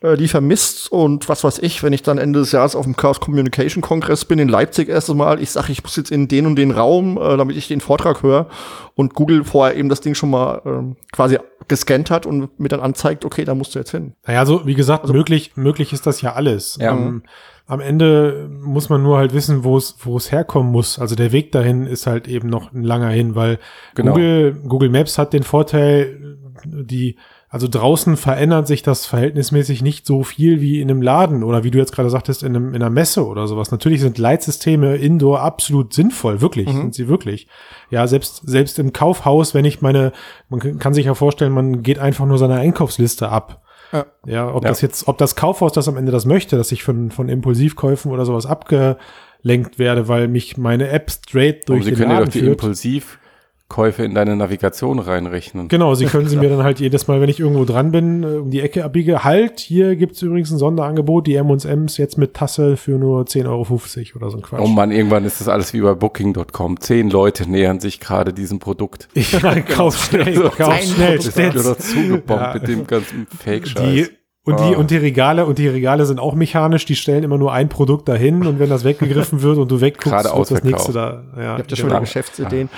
äh, 0.00 0.16
die 0.16 0.28
vermisst 0.28 0.90
und 0.90 1.28
was 1.28 1.44
weiß 1.44 1.58
ich, 1.58 1.82
wenn 1.82 1.92
ich 1.92 2.02
dann 2.02 2.18
Ende 2.18 2.40
des 2.40 2.52
Jahres 2.52 2.74
auf 2.74 2.84
dem 2.84 2.96
Chaos 2.96 3.20
Communication 3.20 3.82
Kongress 3.82 4.24
bin 4.24 4.38
in 4.38 4.48
Leipzig 4.48 4.88
erstes 4.88 5.14
Mal, 5.14 5.40
ich 5.42 5.50
sage, 5.50 5.70
ich 5.72 5.81
muss 5.82 5.96
jetzt 5.96 6.10
in 6.10 6.28
den 6.28 6.46
und 6.46 6.56
den 6.56 6.70
Raum, 6.70 7.18
äh, 7.18 7.36
damit 7.36 7.56
ich 7.56 7.68
den 7.68 7.80
Vortrag 7.80 8.22
höre 8.22 8.46
und 8.94 9.14
Google 9.14 9.44
vorher 9.44 9.76
eben 9.76 9.88
das 9.88 10.00
Ding 10.00 10.14
schon 10.14 10.30
mal 10.30 10.62
ähm, 10.64 10.96
quasi 11.12 11.38
gescannt 11.68 12.10
hat 12.10 12.26
und 12.26 12.58
mir 12.58 12.68
dann 12.68 12.80
anzeigt, 12.80 13.24
okay, 13.24 13.44
da 13.44 13.54
musst 13.54 13.74
du 13.74 13.78
jetzt 13.78 13.90
hin. 13.92 14.14
Naja, 14.26 14.44
so 14.46 14.66
wie 14.66 14.74
gesagt, 14.74 15.02
Also 15.02 15.14
möglich, 15.14 15.52
möglich 15.56 15.92
ist 15.92 16.06
das 16.06 16.20
ja 16.22 16.32
alles. 16.34 16.76
Ja. 16.80 16.92
Ähm, 16.92 17.22
am 17.66 17.80
Ende 17.80 18.50
muss 18.60 18.88
man 18.88 19.02
nur 19.02 19.16
halt 19.18 19.32
wissen, 19.32 19.64
wo 19.64 19.76
es, 19.76 19.96
wo 20.02 20.16
es 20.16 20.32
herkommen 20.32 20.72
muss. 20.72 20.98
Also 20.98 21.14
der 21.14 21.32
Weg 21.32 21.52
dahin 21.52 21.86
ist 21.86 22.06
halt 22.06 22.26
eben 22.28 22.48
noch 22.48 22.72
ein 22.72 22.82
langer 22.82 23.08
hin, 23.10 23.34
weil 23.34 23.58
Genau. 23.94 24.12
Google, 24.12 24.60
Google 24.66 24.90
Maps 24.90 25.16
hat 25.16 25.32
den 25.32 25.44
Vorteil, 25.44 26.36
die, 26.64 27.16
also 27.52 27.68
draußen 27.68 28.16
verändert 28.16 28.66
sich 28.66 28.82
das 28.82 29.04
verhältnismäßig 29.04 29.82
nicht 29.82 30.06
so 30.06 30.22
viel 30.22 30.62
wie 30.62 30.80
in 30.80 30.90
einem 30.90 31.02
Laden 31.02 31.44
oder 31.44 31.64
wie 31.64 31.70
du 31.70 31.76
jetzt 31.76 31.92
gerade 31.92 32.08
sagtest, 32.08 32.42
in, 32.42 32.56
einem, 32.56 32.68
in 32.70 32.76
einer 32.76 32.88
Messe 32.88 33.26
oder 33.26 33.46
sowas. 33.46 33.70
Natürlich 33.70 34.00
sind 34.00 34.16
Leitsysteme 34.16 34.96
indoor 34.96 35.40
absolut 35.40 35.92
sinnvoll, 35.92 36.40
wirklich, 36.40 36.66
sind 36.70 36.94
sie 36.94 37.08
wirklich. 37.08 37.48
Ja, 37.90 38.06
selbst, 38.06 38.40
selbst 38.46 38.78
im 38.78 38.94
Kaufhaus, 38.94 39.52
wenn 39.52 39.66
ich 39.66 39.82
meine, 39.82 40.12
man 40.48 40.78
kann 40.78 40.94
sich 40.94 41.04
ja 41.04 41.12
vorstellen, 41.12 41.52
man 41.52 41.82
geht 41.82 41.98
einfach 41.98 42.24
nur 42.24 42.38
seine 42.38 42.54
Einkaufsliste 42.54 43.28
ab. 43.28 43.60
Ja. 43.92 44.06
Ja, 44.24 44.54
ob 44.54 44.62
Ja. 44.64 44.70
das 44.70 44.80
jetzt, 44.80 45.06
ob 45.06 45.18
das 45.18 45.36
Kaufhaus 45.36 45.72
das 45.72 45.88
am 45.88 45.98
Ende 45.98 46.10
das 46.10 46.24
möchte, 46.24 46.56
dass 46.56 46.72
ich 46.72 46.82
von, 46.82 47.10
von 47.10 47.28
Impulsivkäufen 47.28 48.10
oder 48.10 48.24
sowas 48.24 48.46
abgelenkt 48.46 49.78
werde, 49.78 50.08
weil 50.08 50.26
mich 50.26 50.56
meine 50.56 50.88
App 50.88 51.10
straight 51.10 51.68
durch 51.68 51.80
Und 51.80 51.84
sie 51.84 51.90
den 51.90 51.98
können 51.98 52.10
ja 52.12 52.16
Laden 52.20 52.26
doch 52.28 52.32
die 52.32 52.38
führt. 52.38 52.52
Impulsivkäufe 53.72 54.04
in 54.04 54.14
deine 54.14 54.36
Navigation 54.36 54.98
reinrechnen. 54.98 55.68
Genau, 55.68 55.94
sie 55.94 56.06
können 56.06 56.28
sie 56.28 56.36
mir 56.38 56.48
dann 56.50 56.62
halt 56.62 56.80
jedes 56.80 57.08
Mal, 57.08 57.20
wenn 57.20 57.28
ich 57.28 57.40
irgendwo 57.40 57.64
dran 57.64 57.90
bin, 57.90 58.22
äh, 58.22 58.26
um 58.38 58.50
die 58.50 58.60
Ecke 58.60 58.84
abbiege, 58.84 59.24
halt, 59.24 59.60
hier 59.60 59.96
gibt's 59.96 60.20
übrigens 60.22 60.50
ein 60.50 60.58
Sonderangebot, 60.58 61.26
die 61.26 61.34
M&M's 61.36 61.96
jetzt 61.96 62.18
mit 62.18 62.34
Tasse 62.34 62.76
für 62.76 62.92
nur 62.92 63.22
10,50 63.24 63.46
Euro 63.48 63.80
oder 64.16 64.30
so 64.30 64.36
ein 64.36 64.42
Quatsch. 64.42 64.60
Oh 64.62 64.66
Mann, 64.66 64.90
irgendwann 64.92 65.24
ist 65.24 65.40
das 65.40 65.48
alles 65.48 65.72
wie 65.72 65.80
bei 65.80 65.94
Booking.com. 65.94 66.80
Zehn 66.80 67.10
Leute 67.10 67.50
nähern 67.50 67.80
sich 67.80 68.00
gerade 68.00 68.32
diesem 68.32 68.58
Produkt. 68.58 69.08
ja, 69.14 69.60
kauf 69.60 69.96
schnell, 69.96 70.34
So, 70.34 70.42
kauf 70.50 70.68
ein 70.68 70.82
schnell. 70.82 71.16
Das 71.18 71.36
wird 71.36 71.82
zugebombt 71.82 72.42
Ja. 72.42 72.54
mit 72.54 72.68
dem 72.68 72.86
ganzen 72.86 73.26
Fake-Scheiß. 73.26 74.10
und 74.44 74.58
die, 74.60 74.74
Ah. 74.74 74.78
und 74.78 74.90
die 74.90 74.96
Regale, 74.96 75.46
und 75.46 75.58
die 75.58 75.68
Regale 75.68 76.04
sind 76.04 76.18
auch 76.18 76.34
mechanisch, 76.34 76.84
die 76.84 76.96
stellen 76.96 77.22
immer 77.24 77.38
nur 77.38 77.52
ein 77.52 77.68
Produkt 77.68 78.08
dahin 78.08 78.44
und 78.46 78.58
wenn 78.58 78.68
das 78.68 78.82
weggegriffen 78.84 79.40
wird 79.42 79.56
und 79.58 79.70
du 79.70 79.80
wegguckst, 79.80 80.10
Gerade 80.24 80.36
wird 80.36 80.50
das 80.50 80.64
nächste 80.64 80.92
da. 80.92 81.22
Ja, 81.36 81.42
Ihr 81.42 81.48
habt 81.58 81.70
ja 81.70 81.76
schon 81.76 81.86
genau. 81.88 81.98
wieder 82.00 82.00
Geschäftsideen. 82.06 82.68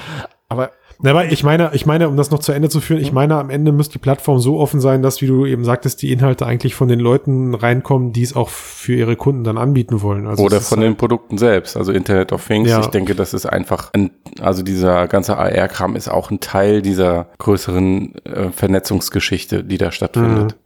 Aber 0.48 0.70
aber 1.02 1.26
ich 1.26 1.42
meine, 1.44 1.70
ich 1.74 1.86
meine, 1.86 2.08
um 2.08 2.16
das 2.16 2.30
noch 2.30 2.38
zu 2.38 2.52
Ende 2.52 2.68
zu 2.68 2.80
führen, 2.80 3.00
ich 3.00 3.08
Mhm. 3.10 3.14
meine, 3.14 3.34
am 3.36 3.50
Ende 3.50 3.72
müsste 3.72 3.94
die 3.94 3.98
Plattform 3.98 4.38
so 4.38 4.58
offen 4.58 4.80
sein, 4.80 5.02
dass, 5.02 5.20
wie 5.22 5.26
du 5.26 5.46
eben 5.46 5.64
sagtest, 5.64 6.02
die 6.02 6.12
Inhalte 6.12 6.46
eigentlich 6.46 6.74
von 6.74 6.88
den 6.88 7.00
Leuten 7.00 7.54
reinkommen, 7.54 8.12
die 8.12 8.22
es 8.22 8.34
auch 8.36 8.48
für 8.48 8.94
ihre 8.94 9.16
Kunden 9.16 9.44
dann 9.44 9.58
anbieten 9.58 10.02
wollen. 10.02 10.26
Also 10.26 10.42
Oder 10.44 10.60
von 10.60 10.78
halt- 10.78 10.88
den 10.88 10.96
Produkten 10.96 11.38
selbst, 11.38 11.76
also 11.76 11.92
Internet 11.92 12.32
of 12.32 12.46
Things. 12.46 12.68
Ja. 12.70 12.80
Ich 12.80 12.86
denke, 12.88 13.14
das 13.14 13.34
ist 13.34 13.46
einfach, 13.46 13.90
ein, 13.94 14.10
also 14.40 14.62
dieser 14.62 15.08
ganze 15.08 15.36
AR-Kram 15.36 15.96
ist 15.96 16.08
auch 16.08 16.30
ein 16.30 16.40
Teil 16.40 16.82
dieser 16.82 17.26
größeren 17.38 18.14
äh, 18.24 18.50
Vernetzungsgeschichte, 18.50 19.64
die 19.64 19.78
da 19.78 19.90
stattfindet. 19.92 20.56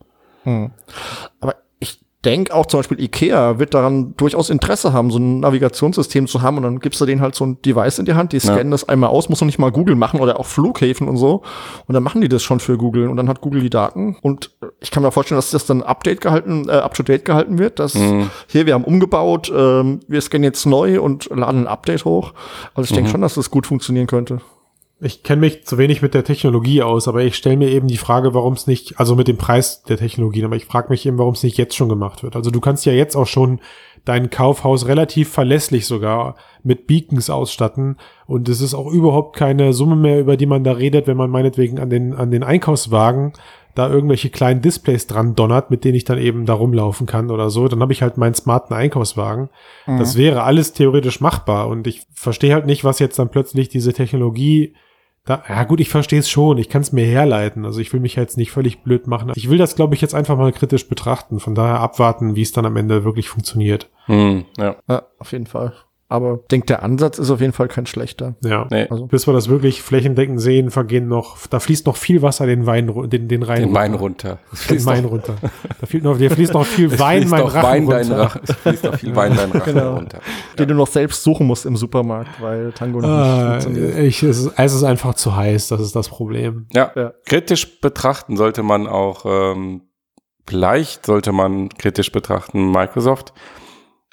Hm. 0.45 0.71
Aber 1.41 1.53
ich 1.53 1.68
denke 2.25 2.53
auch 2.53 2.67
zum 2.67 2.81
Beispiel 2.81 3.01
Ikea 3.01 3.59
wird 3.59 3.75
daran 3.75 4.15
durchaus 4.17 4.51
Interesse 4.51 4.93
haben, 4.93 5.11
so 5.11 5.19
ein 5.19 5.41
Navigationssystem 5.41 6.27
zu 6.27 6.43
haben. 6.43 6.57
Und 6.57 6.65
dann 6.65 6.81
gibst 6.81 7.01
du 7.01 7.07
denen 7.07 7.21
halt 7.21 7.35
so 7.35 7.47
ein 7.47 7.63
Device 7.63 8.01
in 8.01 8.07
die 8.07 8.15
Hand, 8.15 8.33
die 8.33 8.41
scannen 8.41 8.73
das 8.73 8.89
einmal 8.89 9.11
aus, 9.11 9.29
muss 9.29 9.41
noch 9.41 9.47
nicht 9.47 9.59
mal 9.59 9.71
Google 9.71 9.95
machen 9.95 10.21
oder 10.21 10.41
auch 10.41 10.47
Flughäfen 10.47 11.09
und 11.09 11.17
so. 11.17 11.43
Und 11.87 11.95
dann 11.95 12.03
machen 12.03 12.21
die 12.21 12.29
das 12.29 12.43
schon 12.43 12.59
für 12.59 12.77
Google. 12.77 13.09
Und 13.09 13.17
dann 13.17 13.29
hat 13.29 13.41
Google 13.41 13.61
die 13.61 13.71
Daten. 13.71 14.17
Und 14.21 14.51
ich 14.81 14.91
kann 14.91 15.03
mir 15.03 15.13
vorstellen, 15.13 15.39
dass 15.39 15.51
das 15.51 15.67
dann 15.67 15.83
Update 15.83 16.21
gehalten, 16.21 16.69
äh, 16.69 16.73
up 16.73 16.95
to 16.95 17.03
date 17.03 17.25
gehalten 17.25 17.59
wird, 17.59 17.79
dass 17.79 17.95
hier 18.49 18.67
wir 18.67 18.75
haben 18.75 18.85
umgebaut, 18.85 19.53
ähm, 19.55 20.01
wir 20.09 20.21
scannen 20.21 20.45
jetzt 20.45 20.67
neu 20.67 21.01
und 21.01 21.31
laden 21.31 21.63
ein 21.63 21.67
Update 21.67 22.05
hoch. 22.05 22.33
Also 22.75 22.91
ich 22.91 22.95
denke 22.95 23.11
schon, 23.11 23.21
dass 23.21 23.35
das 23.35 23.51
gut 23.51 23.67
funktionieren 23.67 24.07
könnte. 24.07 24.41
Ich 25.01 25.23
kenne 25.23 25.41
mich 25.41 25.65
zu 25.65 25.79
wenig 25.79 26.03
mit 26.03 26.13
der 26.13 26.25
Technologie 26.25 26.83
aus, 26.83 27.07
aber 27.07 27.23
ich 27.23 27.37
stelle 27.37 27.57
mir 27.57 27.69
eben 27.69 27.87
die 27.87 27.97
Frage, 27.97 28.35
warum 28.35 28.55
es 28.55 28.67
nicht, 28.67 28.99
also 28.99 29.15
mit 29.15 29.29
dem 29.29 29.37
Preis 29.37 29.85
der 29.85 29.97
Technologien, 29.97 30.45
aber 30.45 30.57
ich 30.57 30.67
frage 30.67 30.89
mich 30.91 31.07
eben, 31.07 31.19
warum 31.19 31.35
es 31.35 31.45
nicht 31.45 31.57
jetzt 31.57 31.77
schon 31.77 31.89
gemacht 31.89 32.25
wird. 32.25 32.35
Also 32.35 32.51
du 32.51 32.61
kannst 32.61 32.85
ja 32.85 32.93
jetzt 32.93 33.15
auch 33.15 33.29
schon 33.29 33.61
dein 34.05 34.31
Kaufhaus 34.31 34.87
relativ 34.87 35.29
verlässlich 35.29 35.87
sogar 35.87 36.35
mit 36.65 36.89
Beacons 36.89 37.31
ausstatten 37.31 37.97
und 38.27 38.49
es 38.49 38.61
ist 38.61 38.75
auch 38.75 38.91
überhaupt 38.91 39.37
keine 39.37 39.73
Summe 39.73 39.95
mehr, 39.95 40.19
über 40.19 40.37
die 40.37 40.47
man 40.47 40.65
da 40.65 40.73
redet, 40.73 41.07
wenn 41.07 41.17
man 41.17 41.31
meinetwegen 41.31 41.79
an 41.79 41.91
den, 41.91 42.15
an 42.15 42.33
den 42.33 42.43
Einkaufswagen 42.43 43.35
da 43.77 43.89
irgendwelche 43.89 44.31
kleinen 44.31 44.63
Displays 44.63 45.07
dran 45.07 45.37
donnert, 45.37 45.71
mit 45.71 45.85
denen 45.85 45.95
ich 45.95 46.05
dann 46.05 46.19
eben 46.19 46.45
da 46.45 46.55
rumlaufen 46.55 47.07
kann 47.07 47.31
oder 47.31 47.51
so, 47.51 47.69
dann 47.69 47.81
habe 47.81 47.93
ich 47.93 48.03
halt 48.03 48.17
meinen 48.17 48.35
smarten 48.35 48.75
Einkaufswagen. 48.75 49.51
Das 49.87 50.17
wäre 50.17 50.43
alles 50.43 50.73
theoretisch 50.73 51.21
machbar 51.21 51.69
und 51.69 51.87
ich 51.87 52.03
verstehe 52.13 52.55
halt 52.55 52.67
nicht, 52.67 52.83
was 52.83 52.99
jetzt 52.99 53.21
dann 53.21 53.31
plötzlich 53.31 53.69
diese 53.69 53.93
Technologie 53.93 54.75
da, 55.29 55.43
ja 55.49 55.64
gut, 55.64 55.81
ich 55.81 55.91
verstehe 55.91 56.21
es 56.21 56.31
schon, 56.31 56.57
ich 56.57 56.69
kann 56.69 56.81
es 56.81 56.93
mir 56.93 57.05
herleiten. 57.05 57.64
Also 57.67 57.81
ich 57.81 57.93
will 57.93 58.01
mich 58.01 58.14
jetzt 58.14 58.38
nicht 58.38 58.51
völlig 58.51 58.83
blöd 58.83 59.07
machen. 59.07 59.33
Ich 59.35 59.51
will 59.51 59.59
das, 59.59 59.77
glaube 59.77 59.95
ich, 59.95 60.01
jetzt 60.01 60.14
einfach 60.14 60.38
mal 60.38 60.53
kritisch 60.53 60.88
betrachten. 60.88 61.38
Von 61.38 61.55
daher 61.55 61.81
abwarten, 61.81 62.35
wie 62.35 62.43
es 62.43 62.53
dann 62.53 62.64
am 62.64 62.77
Ende 62.77 63.05
wirklich 63.05 63.29
funktioniert. 63.29 63.91
Hm, 64.07 64.47
ja. 64.57 64.77
Ja, 64.88 65.03
auf 65.19 65.33
jeden 65.33 65.47
Fall. 65.47 65.75
Aber 66.11 66.38
ich 66.40 66.49
denke, 66.49 66.64
der 66.66 66.83
Ansatz 66.83 67.18
ist 67.18 67.31
auf 67.31 67.42
jeden 67.42 67.53
Fall 67.53 67.68
kein 67.68 67.85
schlechter. 67.85 68.35
Ja. 68.42 68.66
Nee. 68.71 68.87
Also- 68.88 69.07
Bis 69.07 69.27
wir 69.27 69.35
das 69.35 69.49
wirklich 69.51 69.83
flächendeckend 69.83 70.40
sehen, 70.40 70.71
vergehen 70.71 71.07
noch, 71.07 71.37
da 71.49 71.61
fließt 71.61 71.85
noch 71.85 71.97
viel 71.97 72.23
Wasser 72.23 72.47
den 72.47 72.64
Wein, 72.64 72.87
den, 73.11 73.29
den 73.29 73.42
Rhein 73.42 73.61
Den 73.61 73.75
Wein 73.75 73.92
runter. 73.92 74.38
Den 74.51 74.57
fließt 74.57 74.87
Wein 74.87 75.05
runter. 75.05 75.35
Da 75.81 75.87
fließt 75.87 76.05
noch, 76.05 76.18
da 76.18 76.31
fließt 76.31 76.55
noch 76.55 76.64
viel 76.64 76.87
es 76.92 76.99
Wein, 76.99 77.18
fließt 77.18 77.31
mein 77.31 77.40
noch 77.42 77.55
Rachen 77.55 77.62
Wein 77.62 77.87
dein 77.88 78.07
runter. 78.07 78.23
Rachen. 78.23 78.40
Es 78.42 78.55
fließt 78.57 78.85
noch 78.85 78.94
viel 78.94 79.16
Wein 79.16 79.37
dein 79.37 79.53
Rachen 79.53 79.75
Genau. 79.75 79.94
runter. 79.97 80.21
Den 80.59 80.68
du 80.68 80.75
noch 80.75 80.87
selbst 80.87 81.23
suchen 81.23 81.47
musst 81.47 81.66
im 81.66 81.77
Supermarkt, 81.77 82.40
weil 82.40 82.73
Tango 82.73 83.01
noch 83.03 83.09
nicht 83.09 83.18
Ah, 83.18 83.61
funktioniert. 83.61 83.99
ich, 83.99 84.23
es, 84.23 84.38
ist, 84.38 84.53
es 84.57 84.75
ist 84.75 84.85
einfach 84.85 85.12
zu 85.12 85.37
heiß, 85.37 85.68
das 85.68 85.81
ist 85.83 85.94
das 85.94 86.09
Problem. 86.09 86.68
Ja, 86.73 86.90
Ja. 86.97 87.12
kritisch 87.27 87.81
betrachten 87.83 88.38
sollte 88.38 88.62
man 88.62 88.87
auch, 88.87 89.27
ähm, 89.27 89.83
vielleicht 90.47 91.05
sollte 91.05 91.33
man 91.33 91.68
kritisch 91.68 92.11
betrachten 92.12 92.71
Microsoft 92.71 93.35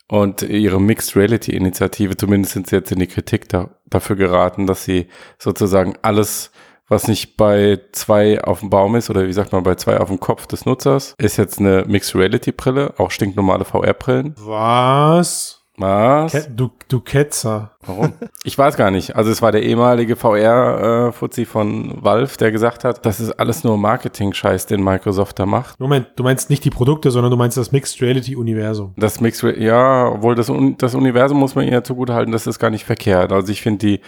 und 0.08 0.44
ihre 0.44 0.80
Mixed 0.80 1.16
Reality 1.16 1.52
Initiative, 1.56 2.16
zumindest 2.16 2.54
sind 2.54 2.68
sie 2.68 2.76
jetzt 2.76 2.92
in 2.92 3.00
die 3.00 3.08
Kritik 3.08 3.50
da, 3.50 3.70
dafür 3.86 4.16
geraten, 4.16 4.68
dass 4.68 4.84
sie 4.84 5.08
sozusagen 5.40 5.96
alles, 6.02 6.52
was 6.88 7.08
nicht 7.08 7.38
bei 7.38 7.80
zwei 7.92 8.44
auf 8.44 8.60
dem 8.60 8.70
Baum 8.70 8.96
ist 8.96 9.10
oder 9.10 9.28
wie 9.28 9.34
sagt 9.34 9.52
man, 9.52 9.64
bei 9.64 9.76
zwei 9.76 10.00
auf 10.00 10.10
dem 10.10 10.20
Kopf 10.20 10.46
des 10.46 10.66
Nutzers, 10.66 11.16
ist 11.18 11.38
jetzt 11.38 11.60
eine 11.60 11.86
Mixed 11.88 12.16
Reality 12.16 12.52
Brille, 12.52 12.94
auch 12.98 13.12
stinknormale 13.12 13.66
VR-Brillen. 13.66 14.36
Was? 14.38 15.65
Was? 15.78 16.32
Ke- 16.32 16.48
Du, 16.56 16.70
du 16.88 17.02
Ketzer. 17.02 17.72
Warum? 17.86 18.14
Ich 18.44 18.58
weiß 18.58 18.78
gar 18.78 18.92
nicht. 18.92 19.16
Also 19.16 19.30
es 19.32 19.42
war 19.42 19.52
der 19.52 19.64
ehemalige 19.64 20.16
VR-Fuzzi 20.16 21.46
von 21.46 22.02
Valve, 22.04 22.38
der 22.38 22.52
gesagt 22.52 22.84
hat, 22.84 23.06
das 23.06 23.20
ist 23.20 23.32
alles 23.40 23.64
nur 23.64 23.78
Marketing-Scheiß, 23.78 24.68
den 24.68 24.84
Microsoft 24.84 25.38
da 25.40 25.46
macht. 25.46 25.80
Moment, 25.80 26.08
du 26.16 26.24
meinst 26.24 26.50
nicht 26.50 26.64
die 26.64 26.70
Produkte, 26.70 27.12
sondern 27.12 27.32
du 27.32 27.38
meinst 27.38 27.58
das 27.58 27.72
Mixed 27.72 28.02
Reality 28.02 28.36
Universum. 28.36 28.94
Das 28.98 29.20
Mixed, 29.20 29.44
Re- 29.44 29.60
ja, 29.60 30.08
obwohl 30.08 30.36
das, 30.36 30.50
Un- 30.50 30.78
das 30.78 30.96
Universum 30.96 31.38
muss 31.40 31.56
man 31.56 31.68
ihr 31.68 31.84
zugutehalten, 31.84 32.32
das 32.32 32.48
ist 32.48 32.60
gar 32.60 32.70
nicht 32.70 32.86
verkehrt. 32.86 33.32
Also 33.34 33.52
ich 33.52 33.62
finde 33.62 33.86
die 33.86 34.00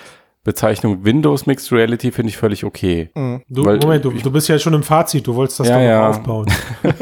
Bezeichnung 0.44 1.04
Windows 1.04 1.46
Mixed 1.46 1.74
Reality 1.74 2.14
finde 2.14 2.30
ich 2.30 2.38
völlig 2.38 2.64
okay. 2.64 3.10
Du, 3.50 3.66
Weil- 3.66 3.80
Moment, 3.80 4.06
du, 4.06 4.12
du 4.12 4.32
bist 4.32 4.48
ja 4.48 4.58
schon 4.58 4.74
im 4.74 4.84
Fazit, 4.84 5.28
du 5.28 5.36
wolltest 5.36 5.60
das 5.60 5.68
Ja, 5.68 5.76
doch 5.78 5.84
ja. 5.84 6.10
aufbauen. 6.10 6.46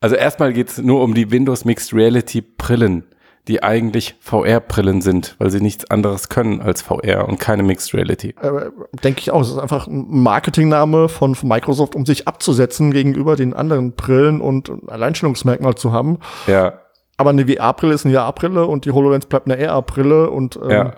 Also 0.00 0.14
erstmal 0.16 0.52
geht 0.52 0.68
es 0.68 0.78
nur 0.78 1.02
um 1.02 1.14
die 1.14 1.30
Windows 1.30 1.64
Mixed 1.64 1.92
Reality 1.94 2.42
Brillen, 2.42 3.04
die 3.48 3.62
eigentlich 3.62 4.16
VR-Brillen 4.20 5.00
sind, 5.00 5.36
weil 5.38 5.50
sie 5.50 5.60
nichts 5.60 5.90
anderes 5.90 6.28
können 6.28 6.60
als 6.60 6.82
VR 6.82 7.28
und 7.28 7.40
keine 7.40 7.62
Mixed 7.62 7.94
Reality. 7.94 8.34
Äh, 8.40 8.70
denke 9.02 9.20
ich 9.20 9.30
auch. 9.30 9.40
Es 9.40 9.48
ist 9.50 9.58
einfach 9.58 9.86
ein 9.86 10.04
Marketingname 10.08 11.08
von, 11.08 11.34
von 11.34 11.48
Microsoft, 11.48 11.94
um 11.94 12.04
sich 12.04 12.28
abzusetzen 12.28 12.90
gegenüber 12.90 13.36
den 13.36 13.54
anderen 13.54 13.92
Brillen 13.92 14.40
und 14.40 14.68
ein 14.68 14.88
Alleinstellungsmerkmal 14.88 15.76
zu 15.76 15.92
haben. 15.92 16.18
Ja, 16.46 16.80
Aber 17.16 17.30
eine 17.30 17.46
VR-Brille 17.46 17.94
ist 17.94 18.04
eine 18.04 18.14
VR-Brille 18.14 18.66
und 18.66 18.84
die 18.84 18.90
HoloLens 18.90 19.26
bleibt 19.26 19.50
eine 19.50 19.70
AR-Brille 19.70 20.28
und 20.30 20.56
ähm, 20.62 20.70
ja, 20.70 20.92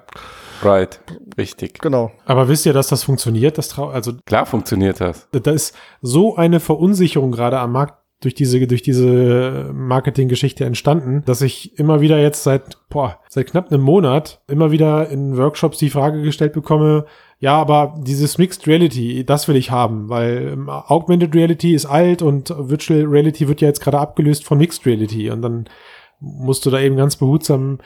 right, 0.64 1.00
richtig. 1.36 1.78
genau. 1.78 2.10
Aber 2.26 2.48
wisst 2.48 2.66
ihr, 2.66 2.72
dass 2.72 2.88
das 2.88 3.04
funktioniert? 3.04 3.58
Das 3.58 3.68
trau 3.68 3.90
also 3.90 4.12
Klar 4.26 4.46
funktioniert 4.46 5.00
das. 5.00 5.28
da 5.30 5.50
ist 5.52 5.76
so 6.02 6.34
eine 6.36 6.58
Verunsicherung 6.60 7.30
gerade 7.30 7.58
am 7.60 7.72
Markt 7.72 7.94
durch 8.20 8.34
diese 8.34 8.66
durch 8.66 8.82
diese 8.82 9.70
Marketinggeschichte 9.72 10.64
entstanden, 10.64 11.22
dass 11.24 11.40
ich 11.42 11.78
immer 11.78 12.00
wieder 12.00 12.20
jetzt 12.20 12.42
seit 12.42 12.78
boah, 12.88 13.20
seit 13.28 13.46
knapp 13.48 13.70
einem 13.70 13.82
Monat 13.82 14.40
immer 14.48 14.70
wieder 14.70 15.08
in 15.08 15.36
Workshops 15.36 15.78
die 15.78 15.90
Frage 15.90 16.22
gestellt 16.22 16.52
bekomme, 16.52 17.06
ja, 17.40 17.56
aber 17.56 17.94
dieses 17.98 18.36
Mixed 18.36 18.66
Reality, 18.66 19.24
das 19.24 19.46
will 19.46 19.54
ich 19.54 19.70
haben, 19.70 20.08
weil 20.08 20.50
ähm, 20.54 20.68
Augmented 20.68 21.34
Reality 21.34 21.72
ist 21.72 21.86
alt 21.86 22.20
und 22.20 22.52
Virtual 22.56 23.04
Reality 23.04 23.46
wird 23.46 23.60
ja 23.60 23.68
jetzt 23.68 23.80
gerade 23.80 23.98
abgelöst 23.98 24.44
von 24.44 24.58
Mixed 24.58 24.84
Reality. 24.84 25.30
Und 25.30 25.42
dann 25.42 25.68
musst 26.18 26.66
du 26.66 26.70
da 26.70 26.80
eben 26.80 26.96
ganz 26.96 27.14
behutsam 27.16 27.78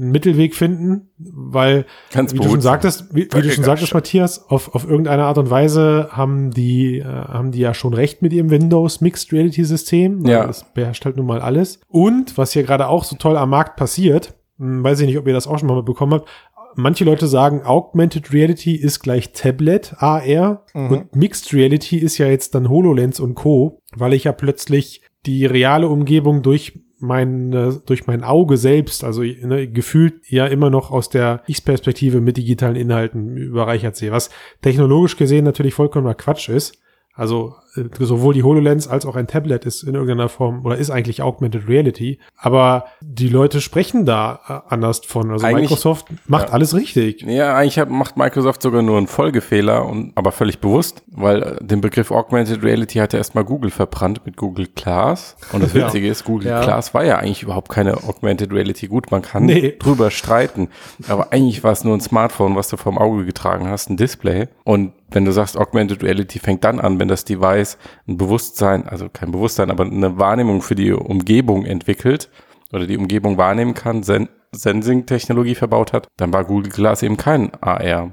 einen 0.00 0.10
Mittelweg 0.10 0.54
finden, 0.54 1.10
weil 1.18 1.84
Ganz 2.12 2.32
wie 2.32 2.38
du 2.38 2.48
schon 2.48 2.60
sagtest, 2.60 3.14
wie, 3.14 3.28
wie 3.32 3.42
du 3.42 3.50
schon 3.50 3.64
sagtest, 3.64 3.92
Matthias, 3.92 4.48
auf, 4.48 4.74
auf 4.74 4.88
irgendeine 4.88 5.24
Art 5.24 5.38
und 5.38 5.50
Weise 5.50 6.08
haben 6.10 6.50
die, 6.50 6.98
äh, 6.98 7.04
haben 7.04 7.52
die 7.52 7.60
ja 7.60 7.74
schon 7.74 7.92
recht 7.92 8.22
mit 8.22 8.32
ihrem 8.32 8.50
Windows 8.50 9.00
Mixed 9.00 9.32
Reality 9.32 9.64
System. 9.64 10.24
Ja. 10.24 10.46
Das 10.46 10.64
beherrscht 10.72 11.04
halt 11.04 11.16
nun 11.16 11.26
mal 11.26 11.40
alles. 11.40 11.80
Und 11.88 12.38
was 12.38 12.52
hier 12.52 12.62
gerade 12.62 12.88
auch 12.88 13.04
so 13.04 13.16
toll 13.16 13.36
am 13.36 13.50
Markt 13.50 13.76
passiert, 13.76 14.34
hm, 14.58 14.82
weiß 14.82 15.00
ich 15.00 15.06
nicht, 15.06 15.18
ob 15.18 15.26
ihr 15.26 15.34
das 15.34 15.46
auch 15.46 15.58
schon 15.58 15.68
mal 15.68 15.82
bekommen 15.82 16.14
habt, 16.14 16.28
manche 16.76 17.04
Leute 17.04 17.26
sagen, 17.26 17.62
Augmented 17.64 18.32
Reality 18.32 18.74
ist 18.74 19.00
gleich 19.00 19.32
Tablet, 19.32 19.94
AR 19.98 20.64
und 20.72 21.14
Mixed 21.14 21.52
Reality 21.52 21.98
ist 21.98 22.18
ja 22.18 22.26
jetzt 22.26 22.54
dann 22.54 22.68
HoloLens 22.68 23.20
und 23.20 23.34
Co., 23.34 23.80
weil 23.94 24.14
ich 24.14 24.24
ja 24.24 24.32
plötzlich 24.32 25.02
die 25.26 25.46
reale 25.46 25.88
Umgebung 25.88 26.42
durch 26.42 26.80
mein, 27.00 27.52
äh, 27.52 27.72
durch 27.86 28.06
mein 28.06 28.22
Auge 28.22 28.56
selbst, 28.56 29.04
also 29.04 29.22
ne, 29.22 29.68
gefühlt 29.68 30.14
ja 30.28 30.46
immer 30.46 30.70
noch 30.70 30.90
aus 30.90 31.08
der 31.08 31.42
Ich-Perspektive 31.46 32.20
mit 32.20 32.36
digitalen 32.36 32.76
Inhalten 32.76 33.36
überreichert 33.36 33.96
sehe, 33.96 34.12
was 34.12 34.30
technologisch 34.62 35.16
gesehen 35.16 35.44
natürlich 35.44 35.74
vollkommener 35.74 36.14
Quatsch 36.14 36.48
ist. 36.48 36.80
Also 37.14 37.54
äh, 37.76 37.82
sowohl 38.04 38.32
die 38.34 38.42
HoloLens 38.44 38.88
als 38.88 39.04
auch 39.04 39.14
ein 39.16 39.26
Tablet 39.26 39.64
ist 39.66 39.82
in 39.82 39.94
irgendeiner 39.94 40.28
Form 40.28 40.64
oder 40.64 40.76
ist 40.78 40.90
eigentlich 40.90 41.22
Augmented 41.22 41.68
Reality. 41.68 42.18
Aber 42.36 42.86
die 43.00 43.28
Leute 43.28 43.60
sprechen 43.60 44.06
da 44.06 44.40
äh, 44.68 44.72
anders 44.72 45.00
von. 45.06 45.30
Also 45.30 45.44
Eigentlich- 45.44 45.68
Microsoft 45.70 46.06
macht 46.26 46.48
ja. 46.48 46.54
alles 46.54 46.74
richtig. 46.74 47.22
Ja, 47.22 47.54
eigentlich 47.56 47.78
hat, 47.78 47.90
macht 47.90 48.16
Microsoft 48.16 48.62
sogar 48.62 48.80
nur 48.82 48.96
einen 48.96 49.06
Folgefehler, 49.06 49.84
und, 49.86 50.12
aber 50.14 50.32
völlig 50.32 50.60
bewusst, 50.60 51.02
weil 51.08 51.42
äh, 51.42 51.64
den 51.64 51.80
Begriff 51.80 52.10
Augmented 52.10 52.62
Reality 52.62 52.98
hat 52.98 53.12
ja 53.12 53.18
erstmal 53.18 53.44
Google 53.44 53.70
verbrannt 53.70 54.22
mit 54.24 54.36
Google 54.36 54.68
Glass. 54.74 55.36
Und 55.52 55.62
das 55.62 55.74
Ja. 55.80 55.86
Witzige 55.86 56.08
ist, 56.08 56.24
Google 56.24 56.48
Ja. 56.48 56.62
Glass 56.62 56.94
war 56.94 57.04
ja 57.04 57.18
eigentlich 57.18 57.42
überhaupt 57.42 57.68
keine 57.70 57.96
Augmented 58.04 58.52
Reality. 58.52 58.86
Gut, 58.88 59.10
man 59.10 59.22
kann 59.22 59.44
Nee. 59.44 59.76
drüber 59.78 60.10
streiten, 60.10 60.68
aber 61.08 61.32
eigentlich 61.32 61.62
war 61.64 61.72
es 61.72 61.84
nur 61.84 61.94
ein 61.94 62.00
Smartphone, 62.00 62.56
was 62.56 62.68
du 62.68 62.76
vom 62.76 62.96
Auge 62.98 63.24
getragen 63.26 63.68
hast, 63.68 63.90
ein 63.90 63.96
Display. 63.96 64.48
Und 64.64 64.92
wenn 65.10 65.24
du 65.24 65.32
sagst, 65.32 65.56
Augmented 65.56 66.02
Reality 66.02 66.38
fängt 66.38 66.64
dann 66.64 66.80
an, 66.80 66.98
wenn 67.00 67.08
das 67.08 67.24
Device 67.24 67.78
ein 68.06 68.16
Bewusstsein, 68.16 68.86
also 68.86 69.08
kein 69.08 69.30
Bewusstsein, 69.32 69.70
aber 69.70 69.84
eine 69.84 70.18
Wahrnehmung 70.18 70.62
für 70.62 70.74
die 70.74 70.92
Umgebung 70.92 71.64
entwickelt 71.64 72.30
oder 72.72 72.86
die 72.86 72.96
Umgebung 72.96 73.36
wahrnehmen 73.38 73.74
kann, 73.74 74.02
Sen 74.02 74.28
Sensing-Technologie 74.52 75.54
verbaut 75.54 75.92
hat, 75.92 76.08
dann 76.16 76.32
war 76.32 76.44
Google 76.44 76.72
Glass 76.72 77.02
eben 77.04 77.16
kein 77.16 77.52
AR. 77.62 78.10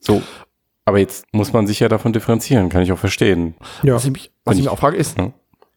So. 0.00 0.22
Aber 0.84 0.98
jetzt 0.98 1.24
muss 1.32 1.52
man 1.52 1.66
sich 1.66 1.80
ja 1.80 1.88
davon 1.88 2.12
differenzieren, 2.12 2.68
kann 2.68 2.82
ich 2.82 2.92
auch 2.92 2.98
verstehen. 2.98 3.54
Ja. 3.82 3.94
Was 3.94 4.04
ich 4.04 4.10
mich, 4.12 4.30
was 4.44 4.54
ich 4.54 4.60
ich- 4.60 4.64
mich 4.66 4.72
auch 4.72 4.78
frage, 4.78 4.96
ist, 4.96 5.16
Ja. 5.18 5.32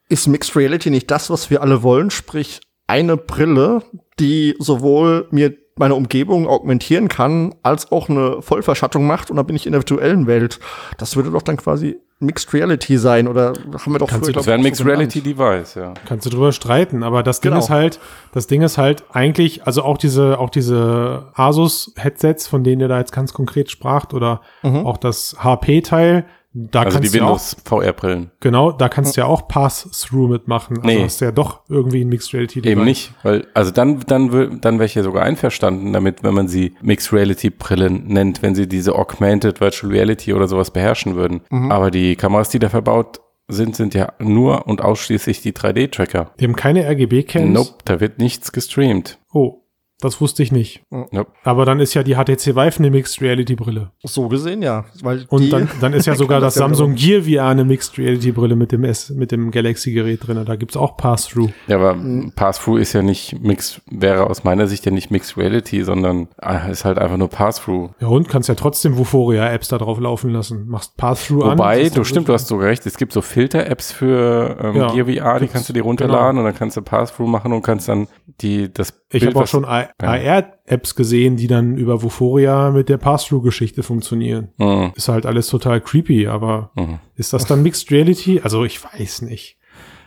ist 0.10 0.27
Mixed 0.27 0.55
Reality 0.55 0.89
nicht 0.89 1.10
das, 1.12 1.29
was 1.29 1.49
wir 1.49 1.62
alle 1.62 1.84
wollen? 1.84 2.10
Sprich, 2.12 2.60
eine 2.88 3.15
Brille, 3.17 3.84
die 4.19 4.55
sowohl 4.60 5.27
mir 5.31 5.53
meine 5.77 5.95
Umgebung 5.95 6.47
augmentieren 6.47 7.07
kann, 7.07 7.55
als 7.63 7.91
auch 7.91 8.10
eine 8.10 8.41
Vollverschattung 8.41 9.07
macht 9.07 9.29
und 9.31 9.38
dann 9.38 9.45
bin 9.45 9.55
ich 9.55 9.65
in 9.65 9.71
der 9.71 9.81
virtuellen 9.81 10.27
Welt. 10.27 10.60
Das 10.97 11.15
würde 11.15 11.31
doch 11.31 11.41
dann 11.41 11.57
quasi 11.57 11.97
Mixed 12.19 12.53
Reality 12.53 12.97
sein 12.99 13.27
oder 13.27 13.53
haben 13.79 13.93
wir 13.93 13.97
doch 13.97 14.07
Kannst 14.10 14.27
du- 14.29 14.31
Das 14.34 14.45
wäre 14.45 14.55
ein 14.57 14.62
Mixed 14.62 14.77
so 14.77 14.84
genannt. 14.84 14.99
Reality 15.15 15.21
Device, 15.21 15.73
ja. 15.75 15.93
Kannst 16.05 16.25
du 16.25 16.29
drüber 16.29 16.51
streiten, 16.51 17.01
aber 17.01 17.23
das 17.23 17.39
Ding 17.41 17.49
Genau. 17.51 17.63
ist 17.63 17.71
halt, 17.71 17.99
das 18.34 18.45
Ding 18.45 18.62
ist 18.62 18.77
halt 18.77 19.05
eigentlich, 19.12 19.65
also 19.65 19.81
auch 19.84 19.97
diese, 19.97 20.38
auch 20.38 20.51
diese 20.51 21.29
Asus-Headsets, 21.34 22.47
von 22.47 22.63
denen 22.63 22.81
ihr 22.81 22.88
da 22.88 22.99
jetzt 22.99 23.12
ganz 23.12 23.34
konkret 23.34 23.71
spracht, 23.71 24.13
oder 24.13 24.41
Mhm. 24.63 24.86
auch 24.86 24.97
das 24.97 25.36
HP-Teil, 25.43 26.25
Da 26.53 26.81
also 26.81 26.99
die 26.99 27.03
kannst 27.03 27.13
du 27.13 27.17
ja 27.17 27.23
auch, 27.23 27.27
Windows 27.29 27.55
VR-Brillen. 27.63 28.31
genau, 28.41 28.71
da 28.73 28.89
kannst 28.89 29.15
du 29.15 29.21
ja 29.21 29.27
auch 29.27 29.47
Pass-Through 29.47 30.27
mitmachen. 30.27 30.77
Also 30.77 30.87
Nee. 30.87 31.03
hast 31.03 31.21
du 31.21 31.25
ja 31.25 31.31
doch 31.31 31.61
irgendwie 31.69 32.01
ein 32.03 32.09
Mixed 32.09 32.33
Reality 32.33 32.59
Eben 32.59 32.65
Device. 32.81 32.83
nicht, 32.85 33.13
weil, 33.23 33.47
also 33.53 33.71
dann, 33.71 34.01
dann, 34.05 34.59
dann 34.59 34.75
wäre 34.75 34.85
ich 34.85 34.95
ja 34.95 35.03
sogar 35.03 35.23
einverstanden 35.23 35.93
damit, 35.93 36.23
wenn 36.23 36.33
man 36.33 36.49
sie 36.49 36.75
Mixed 36.81 37.13
Reality 37.13 37.51
Brillen 37.51 38.07
nennt, 38.07 38.41
wenn 38.41 38.53
sie 38.55 38.67
diese 38.67 38.95
Augmented 38.95 39.61
Virtual 39.61 39.91
Reality 39.93 40.33
oder 40.33 40.49
sowas 40.49 40.71
beherrschen 40.71 41.15
würden. 41.15 41.41
Aber 41.49 41.89
die 41.89 42.17
Kameras, 42.17 42.49
die 42.49 42.59
da 42.59 42.67
verbaut 42.67 43.21
sind, 43.47 43.75
sind 43.77 43.93
ja 43.93 44.13
nur 44.19 44.67
und 44.67 44.81
ausschließlich 44.81 45.41
die 45.41 45.53
3D-Tracker. 45.53 46.31
Die 46.39 46.45
haben 46.45 46.55
keine 46.55 46.85
RGB-Cams. 46.85 47.53
Nope, 47.53 47.73
da 47.85 47.99
wird 48.01 48.17
nichts 48.19 48.51
gestreamt. 48.51 49.19
Oh, 49.33 49.61
das 50.01 50.19
wusste 50.19 50.43
ich 50.43 50.51
nicht. 50.51 50.83
Nope. 50.89 51.27
Aber 51.43 51.65
dann 51.65 51.79
ist 51.79 51.93
ja 51.93 52.03
die 52.03 52.15
HTC 52.15 52.55
Vive 52.55 52.79
eine 52.79 52.91
Mixed 52.91 53.21
Reality 53.21 53.55
Brille. 53.55 53.91
So 54.03 54.27
gesehen, 54.27 54.61
ja. 54.61 54.85
Weil 55.01 55.25
Und 55.29 55.51
dann, 55.51 55.69
dann 55.79 55.93
ist 55.93 56.07
ja 56.07 56.15
sogar 56.21 56.39
kann 56.39 56.47
das 56.47 56.55
ja 56.55 56.61
Samsung. 56.61 56.95
Gear 56.95 57.23
VR 57.23 57.49
eine 57.49 57.63
Mixed 57.63 57.97
Reality 57.97 58.31
Brille 58.31 58.55
mit 58.55 58.71
dem 58.71 58.83
S, 58.83 59.09
mit 59.11 59.31
dem 59.31 59.51
Galaxy 59.51 59.91
Gerät 59.93 60.25
drin. 60.27 60.43
Da 60.45 60.55
gibt's 60.55 60.75
auch 60.75 60.97
Pass-Through. 60.97 61.49
Ja, 61.67 61.77
aber 61.77 61.97
Pass-Through 62.35 62.77
ist 62.77 62.93
ja 62.93 63.01
nicht 63.01 63.41
Mixed, 63.41 63.81
wäre 63.89 64.27
aus 64.29 64.43
meiner 64.43 64.67
Sicht 64.67 64.85
ja 64.85 64.91
nicht 64.91 65.11
Mixed 65.11 65.37
Reality, 65.37 65.83
sondern 65.83 66.27
ah, 66.41 66.67
ist 66.67 66.83
halt 66.83 66.97
einfach 66.97 67.17
nur 67.17 67.29
Pass-Through. 67.29 67.91
Ja, 67.99 68.07
und 68.07 68.27
kannst 68.27 68.49
ja 68.49 68.55
trotzdem 68.55 68.97
Vuforia-Apps 68.97 69.67
da 69.67 69.77
drauf 69.77 69.99
laufen 69.99 70.31
lassen. 70.31 70.67
Machst 70.67 70.97
Pass-Through 70.97 71.43
an. 71.43 71.57
Wobei, 71.57 71.83
das 71.83 71.93
du 71.93 72.03
stimmt, 72.03 72.27
du 72.27 72.33
hast 72.33 72.47
sogar 72.47 72.67
recht. 72.67 72.85
Es 72.85 72.97
gibt 72.97 73.13
so 73.13 73.21
Filter-Apps 73.21 73.91
für 73.91 74.57
ähm, 74.61 74.75
Ja, 74.75 74.91
Gear 74.91 75.05
VR, 75.05 75.39
die 75.39 75.47
kannst 75.47 75.69
du 75.69 75.73
dir 75.73 75.83
runterladen 75.83 76.39
und 76.39 76.45
dann 76.45 76.55
kannst 76.55 76.77
du 76.77 76.81
Pass-Through 76.81 77.27
machen 77.27 77.53
und 77.53 77.61
kannst 77.61 77.87
dann 77.87 78.07
die, 78.41 78.73
das 78.73 78.93
Ich 79.11 79.21
Bild, 79.21 79.35
habe 79.35 79.43
auch 79.43 79.47
schon 79.47 79.65
AR-Apps 79.99 80.95
gesehen, 80.95 81.36
die 81.38 81.47
dann 81.47 81.77
über 81.77 82.01
Vuforia 82.01 82.71
mit 82.71 82.89
der 82.89 82.97
Pass-Through-Geschichte 82.97 83.84
funktionieren. 83.84 84.49
Mhm. 84.58 84.91
Ist 84.95 85.08
halt 85.10 85.25
alles 85.25 85.47
total 85.47 85.82
creepy, 85.82 86.27
aber 86.27 86.71
Mhm. 86.75 86.99
ist 87.15 87.34
das 87.34 87.45
dann 87.45 87.63
Mixed 87.63 87.91
Reality? 87.91 88.41
Also 88.43 88.63
ich 88.63 88.84
weiß 88.84 89.23
nicht. 89.23 89.58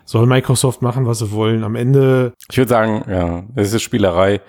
Soll 0.06 0.26
Microsoft 0.26 0.82
machen, 0.82 1.06
was 1.06 1.20
sie 1.20 1.30
wollen. 1.32 1.64
Am 1.64 1.76
Ende, 1.76 2.34
Ich 2.50 2.58
würde 2.58 2.68
sagen, 2.68 3.04
ja, 3.10 3.44
es 3.54 3.72
ist 3.72 3.82
Spielerei. 3.82 4.42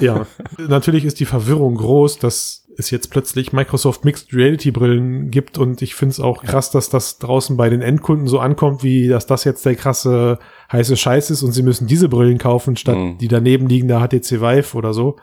ja, 0.00 0.26
natürlich 0.58 1.04
ist 1.06 1.18
die 1.20 1.24
Verwirrung 1.24 1.76
groß, 1.76 2.18
dass 2.18 2.67
es 2.78 2.90
jetzt 2.90 3.10
plötzlich 3.10 3.52
Microsoft 3.52 4.04
Mixed 4.04 4.32
Reality 4.32 4.70
Brillen 4.70 5.30
gibt 5.30 5.58
und 5.58 5.82
ich 5.82 5.94
finde 5.94 6.12
es 6.12 6.20
auch 6.20 6.44
krass, 6.44 6.70
dass 6.70 6.88
das 6.88 7.18
draußen 7.18 7.56
bei 7.56 7.68
den 7.68 7.82
Endkunden 7.82 8.28
so 8.28 8.38
ankommt, 8.38 8.82
wie 8.82 9.08
dass 9.08 9.26
das 9.26 9.44
jetzt 9.44 9.66
der 9.66 9.74
krasse 9.74 10.38
heiße 10.72 10.96
Scheiß 10.96 11.30
ist 11.30 11.42
und 11.42 11.52
sie 11.52 11.62
müssen 11.62 11.86
diese 11.88 12.08
Brillen 12.08 12.38
kaufen, 12.38 12.76
statt 12.76 12.96
Mhm. 12.96 13.18
die 13.18 13.28
daneben 13.28 13.68
liegende 13.68 13.98
HTC 13.98 14.40
Vive 14.40 14.76
oder 14.76 14.92
so. 14.94 15.16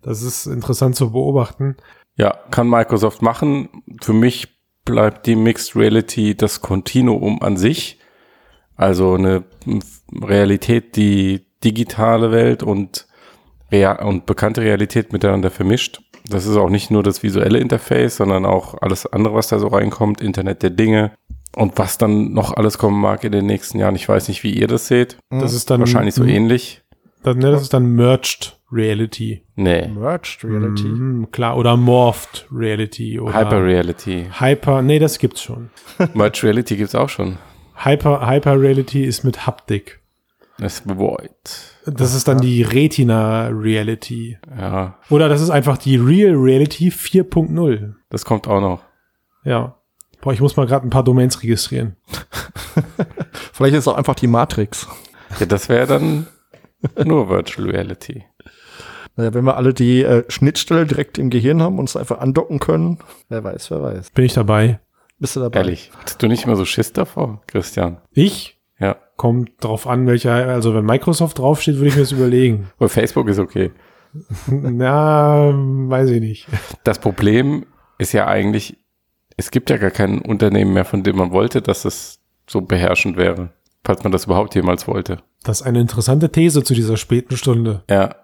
Das 0.00 0.22
ist 0.22 0.46
interessant 0.46 0.96
zu 0.96 1.12
beobachten. 1.12 1.76
Ja, 2.16 2.30
kann 2.50 2.68
Microsoft 2.68 3.22
machen. 3.22 3.68
Für 4.00 4.12
mich 4.12 4.48
bleibt 4.84 5.26
die 5.26 5.36
Mixed 5.36 5.76
Reality 5.76 6.34
das 6.34 6.60
Kontinuum 6.60 7.42
an 7.42 7.56
sich. 7.56 7.98
Also 8.74 9.14
eine 9.14 9.44
Realität, 10.12 10.96
die 10.96 11.46
digitale 11.62 12.32
Welt 12.32 12.62
und, 12.62 13.06
real 13.70 14.04
und 14.04 14.26
bekannte 14.26 14.62
Realität 14.62 15.12
miteinander 15.12 15.50
vermischt. 15.50 16.00
Das 16.28 16.46
ist 16.46 16.56
auch 16.56 16.70
nicht 16.70 16.90
nur 16.90 17.02
das 17.02 17.22
visuelle 17.22 17.58
Interface, 17.58 18.16
sondern 18.16 18.44
auch 18.46 18.80
alles 18.80 19.06
andere, 19.06 19.34
was 19.34 19.48
da 19.48 19.58
so 19.58 19.68
reinkommt, 19.68 20.20
Internet 20.20 20.62
der 20.62 20.70
Dinge 20.70 21.12
und 21.56 21.78
was 21.78 21.98
dann 21.98 22.32
noch 22.32 22.54
alles 22.54 22.78
kommen 22.78 23.00
mag 23.00 23.24
in 23.24 23.32
den 23.32 23.46
nächsten 23.46 23.78
Jahren. 23.78 23.96
Ich 23.96 24.08
weiß 24.08 24.28
nicht, 24.28 24.42
wie 24.42 24.52
ihr 24.52 24.68
das 24.68 24.88
seht. 24.88 25.18
Das 25.30 25.52
ist 25.52 25.70
dann 25.70 25.80
Wahrscheinlich 25.80 26.14
so 26.14 26.24
ähnlich. 26.24 26.82
Dann, 27.22 27.38
ne, 27.38 27.50
das 27.50 27.62
ist 27.62 27.72
dann 27.72 27.86
Merged 27.86 28.58
Reality. 28.72 29.42
Nee. 29.54 29.88
Merged 29.88 30.42
Reality. 30.42 30.88
Mhm, 30.88 31.30
klar, 31.30 31.56
oder 31.56 31.76
Morphed 31.76 32.46
Reality 32.50 33.20
oder 33.20 33.34
Hyper 33.34 33.64
Reality. 33.64 34.26
Hyper, 34.38 34.82
nee, 34.82 34.98
das 34.98 35.18
gibt's 35.18 35.42
schon. 35.42 35.70
Merge 36.14 36.42
Reality 36.44 36.76
gibt's 36.76 36.94
auch 36.94 37.08
schon. 37.08 37.38
Hyper, 37.76 38.28
Hyper 38.28 38.60
Reality 38.60 39.04
ist 39.04 39.24
mit 39.24 39.46
Haptik. 39.46 40.00
Das 40.58 40.80
ist 40.80 40.98
Void. 40.98 41.30
Das 41.86 42.14
ist 42.14 42.28
dann 42.28 42.40
die 42.40 42.62
Retina 42.62 43.48
Reality. 43.48 44.38
Ja, 44.56 44.98
Oder 45.10 45.28
das 45.28 45.40
ist 45.40 45.50
einfach 45.50 45.78
die 45.78 45.96
Real 45.96 46.34
Reality 46.34 46.90
4.0. 46.90 47.94
das 48.10 48.24
kommt 48.24 48.46
auch 48.46 48.60
noch. 48.60 48.82
Ja. 49.44 49.76
Boah, 50.20 50.32
ich 50.32 50.40
muss 50.40 50.56
mal 50.56 50.66
gerade 50.66 50.86
ein 50.86 50.90
paar 50.90 51.02
Domains 51.02 51.42
registrieren. 51.42 51.96
Vielleicht 53.52 53.74
ist 53.74 53.80
es 53.80 53.88
auch 53.88 53.96
einfach 53.96 54.14
die 54.14 54.28
Matrix. 54.28 54.86
Ja, 55.40 55.46
das 55.46 55.68
wäre 55.68 55.86
dann 55.86 56.26
nur 57.04 57.28
Virtual 57.28 57.68
Reality. 57.68 58.24
Naja, 59.16 59.34
wenn 59.34 59.44
wir 59.44 59.56
alle 59.56 59.74
die 59.74 60.02
äh, 60.02 60.24
Schnittstelle 60.28 60.86
direkt 60.86 61.18
im 61.18 61.28
Gehirn 61.28 61.60
haben 61.60 61.74
und 61.74 61.80
uns 61.80 61.96
einfach 61.96 62.20
andocken 62.20 62.60
können, 62.60 62.98
wer 63.28 63.42
weiß, 63.42 63.70
wer 63.70 63.82
weiß. 63.82 64.10
Bin 64.10 64.24
ich 64.24 64.32
dabei? 64.34 64.80
Bist 65.18 65.36
du 65.36 65.40
dabei? 65.40 65.58
Ehrlich. 65.58 65.90
Hattest 65.98 66.22
du 66.22 66.28
nicht 66.28 66.44
immer 66.44 66.56
so 66.56 66.64
Schiss 66.64 66.92
davor, 66.92 67.42
Christian? 67.46 68.00
Ich? 68.12 68.58
Kommt 69.16 69.62
drauf 69.62 69.86
an, 69.86 70.06
welcher, 70.06 70.32
also 70.32 70.74
wenn 70.74 70.84
Microsoft 70.84 71.38
draufsteht, 71.38 71.76
würde 71.76 71.88
ich 71.88 71.94
mir 71.94 72.02
das 72.02 72.12
überlegen. 72.12 72.70
Aber 72.78 72.88
Facebook 72.88 73.28
ist 73.28 73.38
okay. 73.38 73.70
Na, 74.46 75.52
weiß 75.54 76.10
ich 76.10 76.20
nicht. 76.20 76.48
Das 76.84 76.98
Problem 76.98 77.66
ist 77.98 78.12
ja 78.12 78.26
eigentlich, 78.26 78.76
es 79.36 79.50
gibt 79.50 79.70
ja 79.70 79.76
gar 79.76 79.90
kein 79.90 80.20
Unternehmen 80.20 80.72
mehr, 80.74 80.84
von 80.84 81.02
dem 81.02 81.16
man 81.16 81.32
wollte, 81.32 81.62
dass 81.62 81.84
es 81.84 82.20
so 82.46 82.60
beherrschend 82.60 83.16
wäre. 83.16 83.50
Falls 83.84 84.02
man 84.02 84.12
das 84.12 84.26
überhaupt 84.26 84.54
jemals 84.54 84.86
wollte. 84.86 85.18
Das 85.42 85.60
ist 85.60 85.66
eine 85.66 85.80
interessante 85.80 86.30
These 86.30 86.62
zu 86.62 86.74
dieser 86.74 86.96
späten 86.96 87.36
Stunde. 87.36 87.82
Ja. 87.90 88.14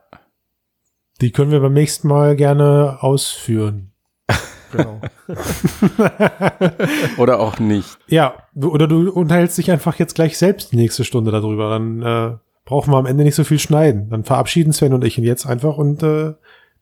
Die 1.21 1.33
können 1.33 1.51
wir 1.51 1.61
beim 1.61 1.73
nächsten 1.73 2.07
Mal 2.07 2.37
gerne 2.37 2.99
ausführen. 3.01 3.93
Genau. 4.73 5.01
Oder 7.19 7.41
auch 7.41 7.59
nicht. 7.59 7.99
Ja, 8.07 8.35
du- 8.55 8.71
oder 8.73 8.87
du 8.87 9.11
unterhältst 9.11 9.59
dich 9.59 9.71
einfach 9.71 9.99
jetzt 9.99 10.15
gleich 10.15 10.39
selbst 10.39 10.73
die 10.73 10.77
nächste 10.77 11.05
Stunde 11.05 11.31
darüber. 11.31 11.71
Dann 11.71 12.03
äh, 12.03 12.37
brauchen 12.65 12.93
wir 12.93 12.99
am 12.99 13.07
Ende 13.07 13.25
nicht 13.25 13.35
so 13.35 13.45
viel 13.45 13.59
schneiden. 13.59 14.11
Dann 14.11 14.25
verabschieden 14.25 14.73
Sven 14.73 14.93
und 14.95 15.05
ich 15.05 15.19
ihn 15.19 15.25
jetzt 15.25 15.47
einfach 15.47 15.77
und 15.79 16.03
äh, 16.03 16.35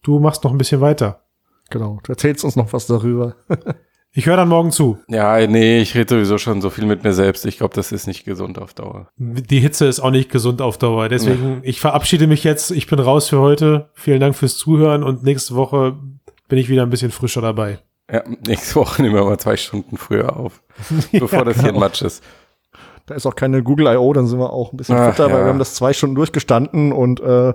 du 0.02 0.18
machst 0.18 0.44
noch 0.44 0.52
ein 0.52 0.58
bisschen 0.58 0.80
weiter. 0.80 1.22
genau. 1.70 1.98
Du 2.04 2.12
erzählst 2.12 2.44
uns 2.44 2.56
noch 2.56 2.72
was 2.72 2.86
darüber. 2.86 3.36
Ich 4.18 4.24
höre 4.24 4.38
dann 4.38 4.48
morgen 4.48 4.70
zu. 4.70 4.96
Ja, 5.08 5.46
nee, 5.46 5.78
ich 5.78 5.94
rede 5.94 6.14
sowieso 6.14 6.38
schon 6.38 6.62
so 6.62 6.70
viel 6.70 6.86
mit 6.86 7.04
mir 7.04 7.12
selbst. 7.12 7.44
Ich 7.44 7.58
glaube, 7.58 7.74
das 7.74 7.92
ist 7.92 8.06
nicht 8.06 8.24
gesund 8.24 8.58
auf 8.58 8.72
Dauer. 8.72 9.10
Die 9.18 9.60
Hitze 9.60 9.84
ist 9.84 10.00
auch 10.00 10.10
nicht 10.10 10.30
gesund 10.30 10.62
auf 10.62 10.78
Dauer. 10.78 11.10
Deswegen, 11.10 11.60
ich 11.64 11.80
verabschiede 11.80 12.26
mich 12.26 12.42
jetzt. 12.42 12.70
Ich 12.70 12.86
bin 12.86 12.98
raus 12.98 13.28
für 13.28 13.40
heute. 13.40 13.90
Vielen 13.92 14.20
Dank 14.20 14.34
fürs 14.34 14.56
Zuhören 14.56 15.02
und 15.02 15.22
nächste 15.22 15.54
Woche 15.54 15.98
bin 16.48 16.58
ich 16.58 16.68
wieder 16.68 16.82
ein 16.82 16.90
bisschen 16.90 17.10
frischer 17.10 17.40
dabei. 17.40 17.78
Ja, 18.10 18.22
nächste 18.46 18.76
Woche 18.76 19.02
nehmen 19.02 19.14
wir 19.14 19.24
mal 19.24 19.38
zwei 19.38 19.56
Stunden 19.56 19.96
früher 19.96 20.36
auf, 20.36 20.62
bevor 21.12 21.44
das 21.44 21.60
hier 21.60 21.70
ein 21.70 21.78
Matsch 21.78 22.02
ist. 22.02 22.22
Da 23.06 23.14
ist 23.14 23.26
auch 23.26 23.34
keine 23.36 23.62
Google 23.62 23.86
I.O., 23.86 24.12
dann 24.12 24.26
sind 24.26 24.38
wir 24.38 24.52
auch 24.52 24.72
ein 24.72 24.76
bisschen 24.76 24.96
Ach, 24.96 25.10
fitter, 25.10 25.26
weil 25.26 25.38
ja. 25.38 25.44
wir 25.44 25.48
haben 25.48 25.58
das 25.58 25.74
zwei 25.74 25.92
Stunden 25.92 26.16
durchgestanden 26.16 26.92
und 26.92 27.20
äh, 27.20 27.54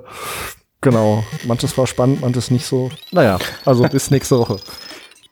genau, 0.79 1.23
manches 1.45 1.77
war 1.77 1.87
spannend, 1.87 2.21
manches 2.21 2.51
nicht 2.51 2.65
so. 2.65 2.89
Naja, 3.11 3.37
also 3.65 3.83
bis 3.83 4.11
nächste 4.11 4.37
Woche. 4.37 4.57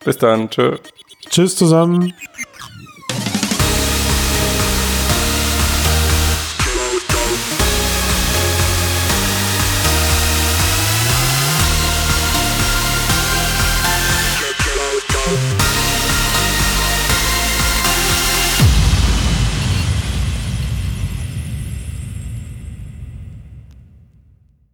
Bis 0.04 0.18
dann, 0.18 0.48
tschö. 0.50 0.76
Tschüss 1.28 1.56
zusammen. 1.56 2.12